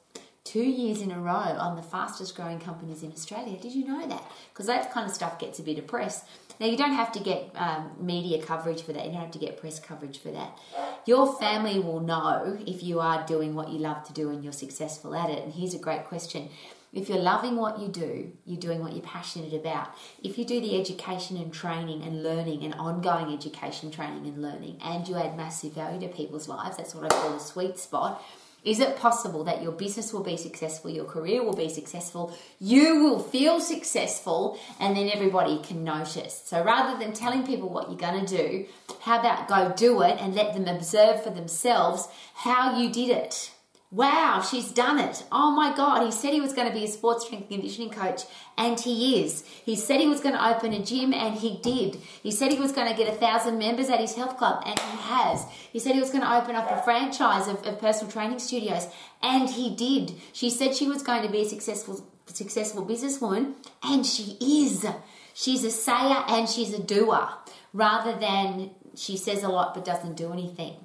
two 0.45 0.63
years 0.63 1.02
in 1.02 1.12
a 1.12 1.19
row 1.19 1.34
on 1.34 1.76
the 1.76 1.84
fastest 1.84 2.36
growing 2.36 2.60
companies 2.60 3.04
in 3.04 3.12
Australia? 3.12 3.60
Did 3.60 3.74
you 3.74 3.86
know 3.86 4.08
that? 4.08 4.24
Because 4.54 4.67
that 4.67 4.91
kind 4.91 5.08
of 5.08 5.13
stuff 5.13 5.38
gets 5.38 5.60
a 5.60 5.63
bit 5.63 5.78
of 5.78 5.86
press. 5.86 6.24
Now, 6.60 6.67
you 6.67 6.78
don't 6.78 6.93
have 6.93 7.12
to 7.12 7.19
get 7.19 7.52
um, 7.56 7.91
media 8.00 8.41
coverage 8.41 8.82
for 8.82 8.93
that, 8.93 9.06
you 9.06 9.12
don't 9.12 9.21
have 9.21 9.32
to 9.32 9.39
get 9.39 9.60
press 9.60 9.78
coverage 9.80 10.19
for 10.19 10.32
that. 10.32 10.58
Your 11.06 11.38
family 11.38 11.80
will 11.80 12.00
know 12.00 12.58
if 12.65 12.82
you 12.82 13.02
are 13.02 13.26
doing 13.28 13.56
what 13.56 13.69
you 13.69 13.80
love 13.80 14.06
to 14.06 14.13
do 14.13 14.30
and 14.30 14.41
you're 14.43 14.54
successful 14.54 15.13
at 15.13 15.30
it. 15.30 15.43
And 15.43 15.54
here's 15.54 15.74
a 15.74 15.80
great 15.80 16.06
question 16.06 16.50
if 16.95 17.10
you're 17.10 17.19
loving 17.19 17.58
what 17.58 17.77
you 17.77 17.89
do, 17.89 18.31
you're 18.45 18.60
doing 18.60 18.79
what 18.79 18.93
you're 18.93 19.03
passionate 19.03 19.53
about. 19.53 19.93
If 20.23 20.38
you 20.38 20.45
do 20.45 20.62
the 20.62 20.79
education 20.79 21.36
and 21.36 21.53
training 21.53 22.01
and 22.03 22.23
learning 22.23 22.63
and 22.63 22.73
ongoing 22.75 23.34
education, 23.34 23.91
training 23.91 24.25
and 24.25 24.41
learning, 24.41 24.79
and 24.81 25.05
you 25.05 25.17
add 25.17 25.36
massive 25.36 25.73
value 25.73 25.99
to 25.99 26.08
people's 26.08 26.47
lives, 26.47 26.77
that's 26.77 26.95
what 26.95 27.03
I 27.03 27.15
call 27.15 27.34
the 27.34 27.39
sweet 27.39 27.77
spot. 27.77 28.23
Is 28.63 28.79
it 28.79 28.97
possible 28.97 29.43
that 29.43 29.62
your 29.62 29.73
business 29.73 30.12
will 30.12 30.23
be 30.23 30.38
successful, 30.38 30.89
your 30.89 31.05
career 31.05 31.43
will 31.43 31.55
be 31.55 31.69
successful, 31.69 32.36
you 32.60 33.03
will 33.03 33.19
feel 33.19 33.60
successful, 33.60 34.58
and 34.79 34.97
then 34.97 35.10
everybody 35.13 35.60
can 35.60 35.84
notice? 35.84 36.41
So 36.45 36.63
rather 36.63 36.97
than 36.97 37.13
telling 37.13 37.45
people 37.45 37.69
what 37.69 37.89
you're 37.89 37.99
going 37.99 38.25
to 38.25 38.38
do, 38.38 38.65
how 39.01 39.19
about 39.19 39.47
go 39.49 39.71
do 39.75 40.01
it 40.01 40.17
and 40.19 40.34
let 40.34 40.53
them 40.53 40.67
observe 40.67 41.23
for 41.23 41.29
themselves 41.29 42.08
how 42.34 42.79
you 42.79 42.89
did 42.89 43.10
it? 43.10 43.51
Wow, 43.95 44.41
she's 44.41 44.73
done 44.73 44.99
it. 44.99 45.23
Oh 45.31 45.51
my 45.51 45.73
God, 45.73 46.03
he 46.03 46.12
said 46.12 46.34
he 46.34 46.41
was 46.41 46.51
going 46.51 46.67
to 46.67 46.73
be 46.73 46.84
a 46.84 46.88
sports 46.88 47.25
strength 47.25 47.47
conditioning 47.47 47.91
coach, 47.91 48.23
and 48.58 48.77
he 48.77 49.23
is. 49.23 49.45
He 49.45 49.77
said 49.77 50.01
he 50.01 50.08
was 50.10 50.19
going 50.19 50.36
to 50.36 50.49
open 50.53 50.73
a 50.73 50.84
gym, 50.84 51.13
and 51.13 51.34
he 51.34 51.60
did. 51.63 51.95
He 52.21 52.29
said 52.29 52.51
he 52.51 52.60
was 52.60 52.73
going 52.73 52.91
to 52.91 52.97
get 52.97 53.08
a 53.08 53.15
thousand 53.15 53.58
members 53.58 53.88
at 53.88 54.01
his 54.01 54.13
health 54.13 54.36
club, 54.36 54.63
and 54.65 54.77
he 54.77 54.97
has. 54.97 55.45
He 55.71 55.79
said 55.79 55.93
he 55.93 56.01
was 56.01 56.10
going 56.10 56.25
to 56.25 56.36
open 56.36 56.58
up 56.58 56.69
a 56.69 56.84
franchise 56.84 57.47
of, 57.47 57.65
of 57.65 57.79
personal 57.79 58.12
training 58.12 58.39
studios, 58.39 58.86
and 59.23 59.49
he 59.49 59.73
did. 59.73 60.12
She 60.34 60.49
said 60.49 60.75
she 60.75 60.89
was 60.89 61.01
going 61.01 61.21
to 61.21 61.31
be 61.31 61.43
a 61.43 61.45
successful, 61.45 62.05
successful 62.25 62.86
businesswoman, 62.86 63.53
and 63.81 64.05
she 64.05 64.36
is. 64.41 64.86
She's 65.34 65.63
a 65.63 65.71
sayer 65.71 66.21
and 66.27 66.49
she's 66.49 66.73
a 66.73 66.84
doer, 66.84 67.29
rather 67.71 68.19
than 68.19 68.71
she 68.93 69.15
says 69.15 69.41
a 69.41 69.47
lot 69.47 69.73
but 69.73 69.86
doesn't 69.86 70.17
do 70.17 70.34
anything. 70.34 70.75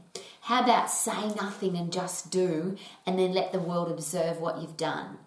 How 0.43 0.63
about 0.63 0.91
say 0.91 1.29
nothing 1.35 1.77
and 1.77 1.93
just 1.93 2.31
do, 2.31 2.77
and 3.07 3.19
then 3.19 3.33
let 3.33 3.53
the 3.53 3.61
world 3.61 3.91
observe 3.91 4.41
what 4.41 4.61
you've 4.61 4.77
done? 4.77 5.19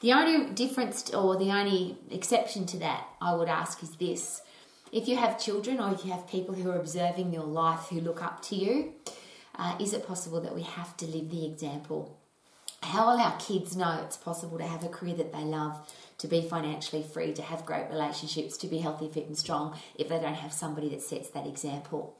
The 0.00 0.12
only 0.12 0.52
difference 0.52 1.10
or 1.10 1.36
the 1.36 1.50
only 1.50 1.98
exception 2.10 2.66
to 2.66 2.78
that, 2.78 3.06
I 3.20 3.34
would 3.34 3.48
ask, 3.48 3.82
is 3.82 3.96
this. 3.96 4.42
If 4.90 5.08
you 5.08 5.16
have 5.16 5.38
children 5.40 5.80
or 5.80 5.90
you 5.90 6.12
have 6.12 6.28
people 6.28 6.54
who 6.54 6.70
are 6.70 6.78
observing 6.78 7.32
your 7.32 7.44
life 7.44 7.88
who 7.88 8.00
look 8.00 8.22
up 8.22 8.42
to 8.42 8.56
you, 8.56 8.92
uh, 9.56 9.76
is 9.80 9.92
it 9.92 10.06
possible 10.06 10.40
that 10.40 10.54
we 10.54 10.62
have 10.62 10.96
to 10.98 11.06
live 11.06 11.30
the 11.30 11.46
example? 11.46 12.18
How 12.82 13.10
will 13.10 13.20
our 13.20 13.36
kids 13.38 13.76
know 13.76 14.00
it's 14.04 14.16
possible 14.16 14.58
to 14.58 14.66
have 14.66 14.84
a 14.84 14.88
career 14.88 15.14
that 15.14 15.32
they 15.32 15.44
love, 15.44 15.88
to 16.18 16.26
be 16.26 16.42
financially 16.42 17.02
free, 17.02 17.32
to 17.34 17.42
have 17.42 17.64
great 17.64 17.88
relationships, 17.88 18.56
to 18.58 18.66
be 18.66 18.78
healthy, 18.78 19.08
fit, 19.08 19.26
and 19.26 19.38
strong 19.38 19.78
if 19.94 20.08
they 20.08 20.18
don't 20.18 20.34
have 20.34 20.52
somebody 20.52 20.88
that 20.88 21.02
sets 21.02 21.30
that 21.30 21.46
example? 21.46 22.16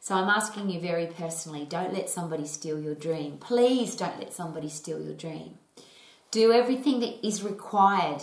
So 0.00 0.14
I'm 0.14 0.28
asking 0.28 0.70
you 0.70 0.80
very 0.80 1.06
personally 1.06 1.66
don't 1.68 1.92
let 1.92 2.08
somebody 2.08 2.46
steal 2.46 2.80
your 2.80 2.94
dream. 2.94 3.38
Please 3.38 3.96
don't 3.96 4.18
let 4.18 4.32
somebody 4.32 4.68
steal 4.68 5.00
your 5.00 5.14
dream. 5.14 5.58
Do 6.30 6.52
everything 6.52 7.00
that 7.00 7.26
is 7.26 7.42
required. 7.42 8.22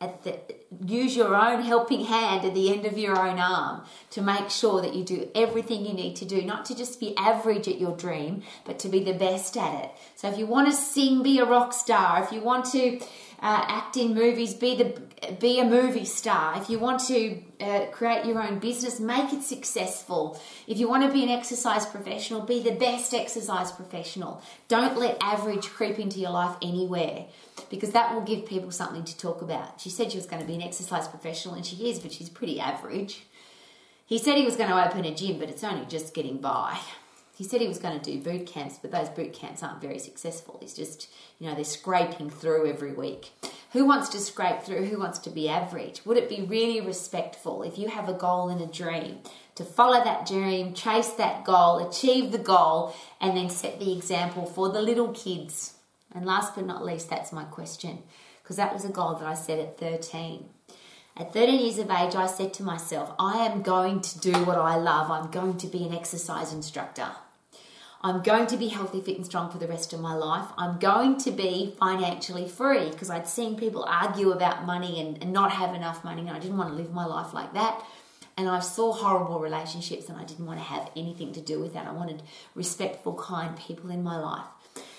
At 0.00 0.22
the, 0.22 0.38
use 0.86 1.16
your 1.16 1.34
own 1.34 1.60
helping 1.60 2.04
hand 2.04 2.44
at 2.44 2.54
the 2.54 2.72
end 2.72 2.86
of 2.86 2.96
your 2.96 3.18
own 3.18 3.40
arm 3.40 3.82
to 4.10 4.22
make 4.22 4.48
sure 4.48 4.80
that 4.80 4.94
you 4.94 5.02
do 5.02 5.28
everything 5.34 5.84
you 5.84 5.92
need 5.92 6.14
to 6.16 6.24
do, 6.24 6.40
not 6.42 6.66
to 6.66 6.76
just 6.76 7.00
be 7.00 7.16
average 7.16 7.66
at 7.66 7.80
your 7.80 7.96
dream, 7.96 8.44
but 8.64 8.78
to 8.78 8.88
be 8.88 9.02
the 9.02 9.12
best 9.12 9.56
at 9.56 9.86
it. 9.86 9.90
So 10.14 10.28
if 10.28 10.38
you 10.38 10.46
want 10.46 10.68
to 10.68 10.72
sing, 10.72 11.24
be 11.24 11.40
a 11.40 11.44
rock 11.44 11.72
star. 11.72 12.22
If 12.22 12.30
you 12.30 12.40
want 12.40 12.66
to 12.66 13.00
uh, 13.40 13.64
act 13.68 13.96
in 13.96 14.14
movies, 14.14 14.54
be 14.54 14.76
the 14.76 15.00
be 15.40 15.58
a 15.60 15.64
movie 15.64 16.04
star. 16.04 16.60
If 16.60 16.70
you 16.70 16.78
want 16.78 17.00
to 17.06 17.40
uh, 17.60 17.86
create 17.86 18.24
your 18.24 18.42
own 18.42 18.58
business, 18.58 19.00
make 19.00 19.32
it 19.32 19.42
successful. 19.42 20.40
If 20.66 20.78
you 20.78 20.88
want 20.88 21.04
to 21.04 21.12
be 21.12 21.22
an 21.22 21.28
exercise 21.28 21.86
professional, 21.86 22.42
be 22.42 22.62
the 22.62 22.72
best 22.72 23.14
exercise 23.14 23.72
professional. 23.72 24.42
Don't 24.68 24.96
let 24.96 25.16
average 25.20 25.68
creep 25.68 25.98
into 25.98 26.18
your 26.20 26.30
life 26.30 26.56
anywhere 26.62 27.26
because 27.70 27.90
that 27.90 28.14
will 28.14 28.22
give 28.22 28.46
people 28.46 28.70
something 28.70 29.04
to 29.04 29.16
talk 29.18 29.42
about. 29.42 29.80
She 29.80 29.90
said 29.90 30.12
she 30.12 30.18
was 30.18 30.26
going 30.26 30.42
to 30.42 30.48
be 30.48 30.54
an 30.54 30.62
exercise 30.62 31.08
professional 31.08 31.54
and 31.54 31.66
she 31.66 31.90
is, 31.90 31.98
but 31.98 32.12
she's 32.12 32.28
pretty 32.28 32.60
average. 32.60 33.24
He 34.06 34.18
said 34.18 34.36
he 34.36 34.44
was 34.44 34.56
going 34.56 34.70
to 34.70 34.86
open 34.86 35.04
a 35.04 35.14
gym, 35.14 35.38
but 35.38 35.50
it's 35.50 35.64
only 35.64 35.86
just 35.86 36.14
getting 36.14 36.38
by. 36.38 36.78
He 37.38 37.44
said 37.44 37.60
he 37.60 37.68
was 37.68 37.78
going 37.78 37.98
to 37.98 38.04
do 38.04 38.20
boot 38.20 38.46
camps, 38.48 38.80
but 38.82 38.90
those 38.90 39.08
boot 39.10 39.32
camps 39.32 39.62
aren't 39.62 39.80
very 39.80 40.00
successful. 40.00 40.58
He's 40.60 40.74
just, 40.74 41.08
you 41.38 41.46
know, 41.46 41.54
they're 41.54 41.62
scraping 41.62 42.30
through 42.30 42.68
every 42.68 42.92
week. 42.92 43.30
Who 43.74 43.84
wants 43.84 44.08
to 44.08 44.18
scrape 44.18 44.62
through? 44.62 44.86
Who 44.86 44.98
wants 44.98 45.20
to 45.20 45.30
be 45.30 45.48
average? 45.48 46.04
Would 46.04 46.16
it 46.16 46.28
be 46.28 46.42
really 46.42 46.80
respectful 46.80 47.62
if 47.62 47.78
you 47.78 47.90
have 47.90 48.08
a 48.08 48.12
goal 48.12 48.48
and 48.48 48.60
a 48.60 48.66
dream 48.66 49.18
to 49.54 49.62
follow 49.62 50.02
that 50.02 50.26
dream, 50.26 50.74
chase 50.74 51.10
that 51.10 51.44
goal, 51.44 51.78
achieve 51.78 52.32
the 52.32 52.38
goal, 52.38 52.92
and 53.20 53.36
then 53.36 53.50
set 53.50 53.78
the 53.78 53.96
example 53.96 54.44
for 54.44 54.70
the 54.70 54.82
little 54.82 55.12
kids? 55.12 55.74
And 56.12 56.26
last 56.26 56.56
but 56.56 56.66
not 56.66 56.84
least, 56.84 57.08
that's 57.08 57.32
my 57.32 57.44
question, 57.44 58.02
because 58.42 58.56
that 58.56 58.74
was 58.74 58.84
a 58.84 58.88
goal 58.88 59.14
that 59.14 59.28
I 59.28 59.34
set 59.34 59.60
at 59.60 59.78
13. 59.78 60.44
At 61.16 61.32
13 61.32 61.60
years 61.60 61.78
of 61.78 61.88
age, 61.88 62.16
I 62.16 62.26
said 62.26 62.52
to 62.54 62.64
myself, 62.64 63.12
I 63.16 63.46
am 63.46 63.62
going 63.62 64.00
to 64.00 64.18
do 64.18 64.32
what 64.44 64.58
I 64.58 64.74
love. 64.74 65.08
I'm 65.08 65.30
going 65.30 65.56
to 65.58 65.68
be 65.68 65.84
an 65.84 65.94
exercise 65.94 66.52
instructor. 66.52 67.10
I'm 68.00 68.22
going 68.22 68.46
to 68.48 68.56
be 68.56 68.68
healthy, 68.68 69.00
fit, 69.00 69.16
and 69.16 69.26
strong 69.26 69.50
for 69.50 69.58
the 69.58 69.66
rest 69.66 69.92
of 69.92 70.00
my 70.00 70.14
life. 70.14 70.48
I'm 70.56 70.78
going 70.78 71.18
to 71.18 71.32
be 71.32 71.74
financially 71.80 72.46
free 72.46 72.90
because 72.90 73.10
I'd 73.10 73.26
seen 73.26 73.56
people 73.56 73.84
argue 73.88 74.30
about 74.30 74.64
money 74.64 75.00
and, 75.00 75.20
and, 75.20 75.32
not 75.32 75.50
have 75.50 75.74
enough 75.74 76.04
money, 76.04 76.20
and 76.20 76.30
I 76.30 76.38
didn't 76.38 76.58
want 76.58 76.70
to 76.70 76.76
live 76.76 76.92
my 76.92 77.04
life 77.04 77.34
like 77.34 77.54
that. 77.54 77.82
And 78.36 78.48
I 78.48 78.60
saw 78.60 78.92
horrible 78.92 79.40
relationships, 79.40 80.08
and 80.08 80.16
I 80.16 80.22
didn't 80.22 80.46
want 80.46 80.60
to 80.60 80.64
have 80.64 80.88
anything 80.94 81.32
to 81.32 81.40
do 81.40 81.58
with 81.58 81.74
that. 81.74 81.88
I 81.88 81.92
wanted 81.92 82.22
respectful, 82.54 83.14
kind 83.14 83.56
people 83.56 83.90
in 83.90 84.04
my 84.04 84.16
life. 84.16 84.46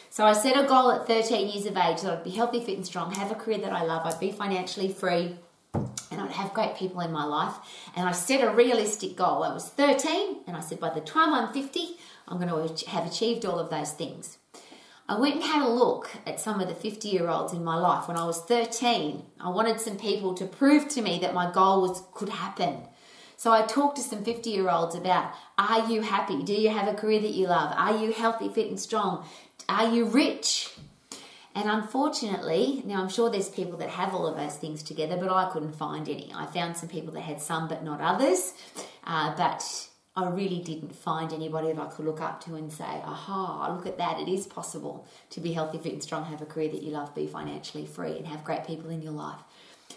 So 0.10 0.26
I 0.26 0.34
set 0.34 0.62
a 0.62 0.68
goal 0.68 0.92
at 0.92 1.08
13 1.08 1.48
years 1.48 1.66
of 1.66 1.78
age 1.78 2.02
that 2.02 2.12
I'd 2.12 2.24
be 2.26 2.32
healthy, 2.32 2.60
fit, 2.60 2.76
and 2.76 2.86
strong, 2.86 3.16
have 3.16 3.32
a 3.32 3.36
career 3.36 3.60
that 3.60 3.72
I 3.72 3.84
love, 3.84 4.06
I'd 4.06 4.20
be 4.20 4.34
financially 4.34 4.92
free, 4.92 5.38
and 5.74 6.20
I'd 6.20 6.32
have 6.32 6.54
great 6.54 6.76
people 6.76 7.00
in 7.00 7.14
my 7.14 7.24
life. 7.24 7.54
And 7.96 8.10
I 8.10 8.12
set 8.12 8.44
a 8.44 8.52
realistic 8.52 9.16
goal. 9.16 9.44
I 9.44 9.54
was 9.54 9.70
13, 9.70 10.40
and 10.48 10.58
I 10.58 10.60
said, 10.60 10.82
by 10.82 10.90
the 10.90 11.00
time 11.00 11.34
I'm 11.34 11.54
50, 11.54 11.96
I'm 12.30 12.40
going 12.40 12.50
to 12.50 12.90
have 12.90 13.06
achieved 13.06 13.46
all 13.46 13.60
of 13.60 13.70
those 13.70 13.92
things. 13.92 14.38
I 15.10 15.20
went 15.20 15.36
and 15.36 15.44
had 15.44 15.66
a 15.66 15.70
look 15.70 16.12
at 16.28 16.40
some 16.40 16.62
of 16.62 16.68
the 16.68 16.76
50 16.76 17.08
year 17.08 17.28
olds 17.30 17.52
in 17.52 17.64
my 17.64 17.76
life. 17.76 18.08
When 18.08 18.16
I 18.16 18.26
was 18.26 18.42
13, 18.42 19.24
I 19.40 19.50
wanted 19.50 19.82
some 19.82 19.98
people 19.98 20.36
to 20.36 20.46
prove 20.46 20.88
to 20.90 21.02
me 21.02 21.18
that 21.20 21.34
my 21.34 21.52
goal 21.52 21.82
was 21.82 22.04
could 22.14 22.30
happen. 22.30 22.84
So 23.36 23.52
I 23.52 23.64
talked 23.64 23.96
to 23.96 24.04
some 24.04 24.24
50 24.24 24.52
year 24.52 24.70
olds 24.70 24.94
about 24.94 25.34
are 25.58 25.90
you 25.90 26.02
happy? 26.02 26.44
Do 26.44 26.54
you 26.54 26.70
have 26.70 26.88
a 26.88 26.94
career 26.94 27.20
that 27.22 27.32
you 27.32 27.48
love? 27.48 27.74
Are 27.76 27.98
you 27.98 28.14
healthy, 28.14 28.50
fit, 28.50 28.70
and 28.70 28.80
strong? 28.80 29.26
Are 29.68 29.92
you 29.92 30.06
rich? 30.06 30.70
And 31.56 31.68
unfortunately, 31.68 32.84
now 32.86 33.02
I'm 33.02 33.10
sure 33.10 33.32
there's 33.32 33.50
people 33.50 33.80
that 33.80 33.90
have 33.90 34.14
all 34.14 34.28
of 34.28 34.38
those 34.38 34.56
things 34.56 34.84
together, 34.84 35.18
but 35.18 35.32
I 35.32 35.50
couldn't 35.50 35.74
find 35.74 36.08
any. 36.08 36.32
I 36.36 36.46
found 36.46 36.78
some 36.78 36.88
people 36.88 37.14
that 37.14 37.22
had 37.22 37.42
some 37.42 37.68
but 37.68 37.84
not 37.84 38.00
others. 38.00 38.54
Uh, 39.04 39.36
but 39.36 39.89
I 40.20 40.30
really 40.30 40.60
didn't 40.60 40.94
find 40.94 41.32
anybody 41.32 41.72
that 41.72 41.82
I 41.82 41.86
could 41.86 42.04
look 42.04 42.20
up 42.20 42.44
to 42.44 42.56
and 42.56 42.72
say, 42.74 42.84
aha, 42.84 43.74
look 43.74 43.86
at 43.86 43.98
that. 44.00 44.20
It 44.20 44.28
is 44.28 44.48
possible 44.48 45.08
to 45.30 45.40
be 45.40 45.54
healthy, 45.54 45.78
fit, 45.78 45.94
and 45.94 46.04
strong, 46.04 46.26
have 46.26 46.42
a 46.42 46.46
career 46.46 46.70
that 46.70 46.84
you 46.84 46.92
love, 46.92 47.16
be 47.16 47.26
financially 47.26 47.86
free, 47.86 48.18
and 48.18 48.28
have 48.28 48.44
great 48.44 48.68
people 48.68 48.90
in 48.90 49.02
your 49.02 49.14
life. 49.14 49.40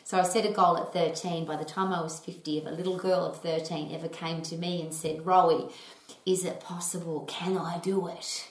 So 0.04 0.20
I 0.20 0.22
set 0.22 0.46
a 0.46 0.52
goal 0.52 0.76
at 0.76 0.92
13. 0.92 1.44
By 1.44 1.56
the 1.56 1.64
time 1.64 1.92
I 1.92 2.00
was 2.00 2.20
50, 2.20 2.58
if 2.58 2.66
a 2.66 2.70
little 2.70 2.96
girl 2.96 3.24
of 3.24 3.42
13 3.42 3.92
ever 3.92 4.08
came 4.08 4.42
to 4.42 4.56
me 4.56 4.80
and 4.80 4.94
said, 4.94 5.24
Rowie, 5.24 5.72
is 6.24 6.44
it 6.44 6.61
possible? 6.61 7.24
Can 7.28 7.58
I 7.58 7.78
do 7.78 8.06
it? 8.06 8.48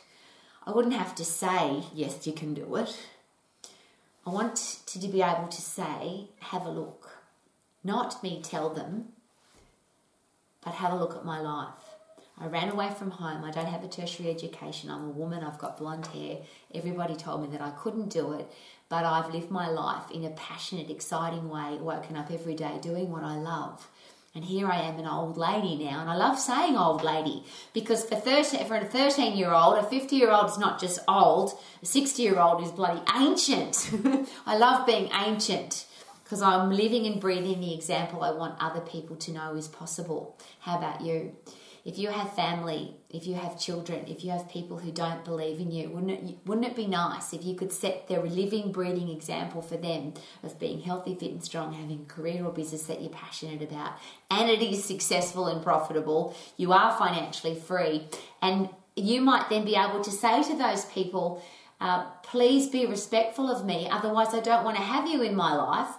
I 0.68 0.72
wouldn't 0.72 0.96
have 0.96 1.16
to 1.16 1.26
say, 1.26 1.84
yes, 1.94 2.28
you 2.28 2.34
can 2.34 2.54
do 2.54 2.76
it. 2.76 3.00
I 4.28 4.30
want 4.30 4.82
to 4.88 5.00
be 5.00 5.22
able 5.22 5.48
to 5.48 5.62
say, 5.62 6.28
have 6.40 6.66
a 6.66 6.70
look. 6.70 7.10
Not 7.82 8.22
me 8.22 8.42
tell 8.44 8.70
them, 8.70 9.14
but 10.64 10.74
have 10.74 10.94
a 10.94 10.96
look 10.96 11.16
at 11.16 11.26
my 11.26 11.40
life. 11.40 11.92
I 12.38 12.48
ran 12.48 12.70
away 12.70 12.90
from 12.90 13.12
home. 13.12 13.44
I 13.44 13.52
don't 13.52 13.68
have 13.68 13.84
a 13.84 13.88
tertiary 13.88 14.32
education. 14.32 14.90
I'm 14.90 15.06
a 15.06 15.10
woman. 15.10 15.44
I've 15.44 15.60
got 15.60 15.78
blonde 15.78 16.08
hair. 16.08 16.40
Everybody 16.74 17.16
told 17.16 17.44
me 17.44 17.50
that 17.50 17.62
I 17.62 17.70
couldn't 17.72 18.10
do 18.10 18.34
it, 18.34 18.52
but 18.90 19.06
I've 19.06 19.32
lived 19.32 19.52
my 19.52 19.70
life 19.70 20.10
in 20.12 20.26
a 20.26 20.32
passionate, 20.32 20.90
exciting 20.90 21.50
way, 21.50 21.78
woken 21.80 22.16
up 22.16 22.32
every 22.32 22.56
day 22.56 22.80
doing 22.82 23.12
what 23.12 23.24
I 23.24 23.36
love. 23.36 23.88
And 24.34 24.46
here 24.46 24.68
I 24.68 24.82
am, 24.82 24.98
an 24.98 25.06
old 25.06 25.36
lady 25.36 25.76
now, 25.76 26.00
and 26.00 26.10
I 26.10 26.16
love 26.16 26.40
saying 26.40 26.78
old 26.78 27.04
lady 27.04 27.44
because 27.74 28.06
for, 28.06 28.16
13, 28.16 28.66
for 28.66 28.78
a 28.78 28.86
13 28.86 29.38
year 29.38 29.52
old, 29.52 29.78
a 29.78 29.84
50 29.84 30.16
year 30.16 30.32
old 30.32 30.50
is 30.50 30.58
not 30.58 30.80
just 30.80 31.00
old, 31.08 31.60
a 31.84 31.86
60 31.86 32.24
year 32.24 32.40
old 32.40 32.64
is 32.64 32.72
bloody 32.72 33.02
ancient. 33.14 33.92
I 34.46 34.58
love 34.58 34.88
being 34.88 35.12
ancient 35.14 35.86
because 36.32 36.42
I'm 36.42 36.70
living 36.70 37.06
and 37.08 37.20
breathing 37.20 37.60
the 37.60 37.74
example 37.74 38.24
I 38.24 38.32
want 38.32 38.56
other 38.58 38.80
people 38.80 39.18
to 39.18 39.34
know 39.34 39.54
is 39.58 39.68
possible. 39.68 40.38
How 40.62 40.78
about 40.78 41.02
you? 41.02 41.36
If 41.84 41.98
you 41.98 42.08
have 42.08 42.34
family, 42.34 42.96
if 43.10 43.28
you 43.28 43.36
have 43.36 43.60
children, 43.60 44.06
if 44.08 44.24
you 44.24 44.32
have 44.32 44.50
people 44.50 44.78
who 44.78 44.94
don't 44.94 45.26
believe 45.26 45.60
in 45.60 45.72
you, 45.72 45.90
wouldn't 45.90 46.12
it, 46.12 46.38
wouldn't 46.46 46.68
it 46.68 46.76
be 46.78 46.88
nice 46.88 47.34
if 47.34 47.44
you 47.44 47.54
could 47.54 47.74
set 47.74 48.08
the 48.08 48.22
living, 48.22 48.72
breathing 48.72 49.10
example 49.10 49.62
for 49.62 49.76
them 49.76 50.14
of 50.42 50.58
being 50.58 50.80
healthy, 50.80 51.16
fit, 51.16 51.32
and 51.32 51.44
strong, 51.44 51.74
having 51.74 52.06
a 52.10 52.14
career 52.14 52.46
or 52.46 52.54
business 52.54 52.84
that 52.84 53.02
you're 53.02 53.10
passionate 53.10 53.62
about, 53.62 53.96
and 54.30 54.50
it 54.50 54.62
is 54.62 54.86
successful 54.86 55.48
and 55.48 55.62
profitable, 55.62 56.34
you 56.56 56.72
are 56.72 56.98
financially 56.98 57.56
free, 57.56 58.08
and 58.42 58.70
you 58.96 59.20
might 59.20 59.50
then 59.50 59.66
be 59.66 59.76
able 59.76 60.02
to 60.02 60.12
say 60.12 60.42
to 60.44 60.56
those 60.56 60.86
people, 60.86 61.44
uh, 61.82 62.06
please 62.24 62.70
be 62.70 62.86
respectful 62.86 63.52
of 63.52 63.66
me, 63.66 63.90
otherwise, 63.90 64.34
I 64.34 64.40
don't 64.40 64.64
want 64.64 64.78
to 64.78 64.84
have 64.84 65.10
you 65.10 65.24
in 65.24 65.36
my 65.36 65.56
life 65.56 65.90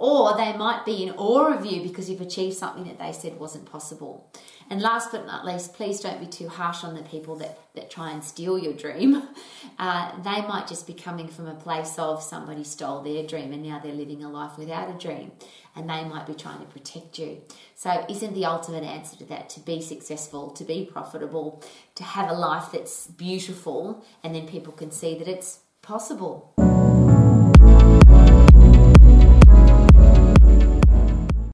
or 0.00 0.34
they 0.34 0.56
might 0.56 0.86
be 0.86 1.02
in 1.02 1.10
awe 1.10 1.52
of 1.52 1.66
you 1.66 1.82
because 1.82 2.08
you've 2.08 2.22
achieved 2.22 2.56
something 2.56 2.84
that 2.84 2.98
they 2.98 3.12
said 3.12 3.38
wasn't 3.38 3.70
possible. 3.70 4.32
And 4.70 4.80
last 4.80 5.12
but 5.12 5.26
not 5.26 5.44
least, 5.44 5.74
please 5.74 6.00
don't 6.00 6.20
be 6.20 6.26
too 6.26 6.48
harsh 6.48 6.84
on 6.84 6.94
the 6.94 7.02
people 7.02 7.36
that, 7.36 7.58
that 7.74 7.90
try 7.90 8.10
and 8.10 8.24
steal 8.24 8.58
your 8.58 8.72
dream. 8.72 9.22
Uh, 9.78 10.12
they 10.22 10.42
might 10.46 10.66
just 10.66 10.86
be 10.86 10.92
coming 10.92 11.26
from 11.26 11.46
a 11.46 11.54
place 11.54 11.98
of 11.98 12.22
somebody 12.22 12.62
stole 12.62 13.00
their 13.00 13.26
dream 13.26 13.50
and 13.52 13.62
now 13.62 13.78
they're 13.78 13.92
living 13.92 14.22
a 14.22 14.28
life 14.28 14.58
without 14.58 14.94
a 14.94 14.98
dream. 14.98 15.32
And 15.74 15.88
they 15.88 16.04
might 16.04 16.26
be 16.26 16.34
trying 16.34 16.60
to 16.60 16.66
protect 16.66 17.18
you. 17.18 17.40
So, 17.76 18.04
isn't 18.08 18.34
the 18.34 18.44
ultimate 18.44 18.84
answer 18.84 19.16
to 19.16 19.24
that 19.26 19.48
to 19.50 19.60
be 19.60 19.80
successful, 19.80 20.50
to 20.50 20.64
be 20.64 20.84
profitable, 20.84 21.62
to 21.94 22.04
have 22.04 22.30
a 22.30 22.34
life 22.34 22.72
that's 22.72 23.06
beautiful, 23.06 24.04
and 24.22 24.34
then 24.34 24.46
people 24.46 24.72
can 24.72 24.90
see 24.90 25.18
that 25.18 25.28
it's 25.28 25.60
possible? 25.80 26.52